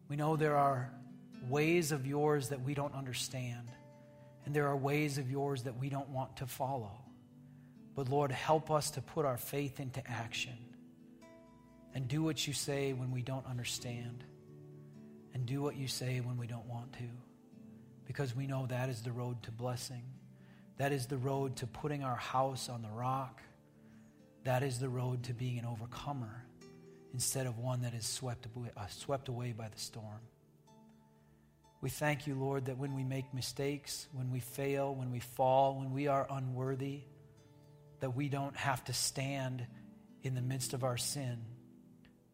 We 0.08 0.16
know 0.16 0.36
there 0.36 0.56
are 0.56 0.90
ways 1.50 1.92
of 1.92 2.06
yours 2.06 2.48
that 2.48 2.62
we 2.62 2.72
don't 2.72 2.94
understand, 2.94 3.70
and 4.46 4.56
there 4.56 4.66
are 4.66 4.76
ways 4.78 5.18
of 5.18 5.30
yours 5.30 5.64
that 5.64 5.76
we 5.78 5.90
don't 5.90 6.08
want 6.08 6.38
to 6.38 6.46
follow. 6.46 7.02
But 7.96 8.10
Lord, 8.10 8.30
help 8.30 8.70
us 8.70 8.90
to 8.92 9.00
put 9.00 9.24
our 9.24 9.38
faith 9.38 9.80
into 9.80 10.06
action 10.08 10.56
and 11.94 12.06
do 12.06 12.22
what 12.22 12.46
you 12.46 12.52
say 12.52 12.92
when 12.92 13.10
we 13.10 13.22
don't 13.22 13.46
understand, 13.46 14.22
and 15.32 15.46
do 15.46 15.62
what 15.62 15.76
you 15.76 15.88
say 15.88 16.20
when 16.20 16.36
we 16.36 16.46
don't 16.46 16.66
want 16.66 16.92
to, 16.92 17.08
because 18.06 18.36
we 18.36 18.46
know 18.46 18.66
that 18.66 18.90
is 18.90 19.00
the 19.00 19.12
road 19.12 19.42
to 19.44 19.50
blessing. 19.50 20.02
That 20.76 20.92
is 20.92 21.06
the 21.06 21.16
road 21.16 21.56
to 21.56 21.66
putting 21.66 22.04
our 22.04 22.16
house 22.16 22.68
on 22.68 22.82
the 22.82 22.90
rock. 22.90 23.40
That 24.44 24.62
is 24.62 24.78
the 24.78 24.90
road 24.90 25.22
to 25.24 25.32
being 25.32 25.58
an 25.58 25.64
overcomer 25.64 26.44
instead 27.14 27.46
of 27.46 27.58
one 27.58 27.80
that 27.80 27.94
is 27.94 28.06
swept 28.06 28.46
away, 28.54 28.68
uh, 28.76 28.86
swept 28.88 29.28
away 29.28 29.52
by 29.52 29.68
the 29.68 29.78
storm. 29.78 30.20
We 31.80 31.88
thank 31.88 32.26
you, 32.26 32.34
Lord, 32.34 32.66
that 32.66 32.76
when 32.76 32.94
we 32.94 33.04
make 33.04 33.32
mistakes, 33.32 34.06
when 34.12 34.30
we 34.30 34.40
fail, 34.40 34.94
when 34.94 35.10
we 35.10 35.20
fall, 35.20 35.76
when 35.76 35.92
we 35.92 36.08
are 36.08 36.26
unworthy, 36.28 37.00
that 38.00 38.14
we 38.14 38.28
don't 38.28 38.56
have 38.56 38.84
to 38.84 38.92
stand 38.92 39.66
in 40.22 40.34
the 40.34 40.42
midst 40.42 40.74
of 40.74 40.84
our 40.84 40.96
sin, 40.96 41.38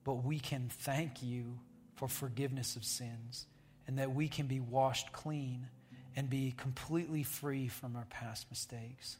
but 0.05 0.25
we 0.25 0.39
can 0.39 0.69
thank 0.71 1.23
you 1.23 1.59
for 1.97 2.09
forgiveness 2.09 2.77
of 2.77 2.85
sins 2.85 3.47
and 3.87 3.99
that 3.99 4.15
we 4.15 4.29
can 4.29 4.47
be 4.47 4.61
washed 4.61 5.13
clean 5.13 5.69
and 6.17 6.29
be 6.29 6.53
completely 6.57 7.23
free 7.23 7.69
from 7.69 7.97
our 7.97 8.07
past 8.07 8.47
mistakes. 8.51 9.19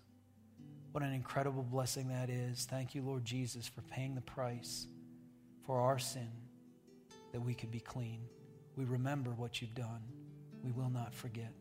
What 0.93 1.03
an 1.03 1.13
incredible 1.13 1.63
blessing 1.63 2.09
that 2.09 2.29
is. 2.29 2.67
Thank 2.67 2.95
you, 2.95 3.03
Lord 3.03 3.25
Jesus, 3.25 3.67
for 3.67 3.81
paying 3.83 4.15
the 4.15 4.21
price 4.21 4.87
for 5.67 5.81
our 5.81 5.99
sin 5.99 6.31
that 7.33 7.41
we 7.41 7.55
could 7.55 7.71
be 7.71 7.81
clean. 7.81 8.21
we 8.77 8.85
remember 8.85 9.31
what 9.31 9.61
you've 9.61 9.75
done. 9.75 10.03
We 10.63 10.73
will 10.73 10.91
not 10.91 11.15
forget. 11.15 11.53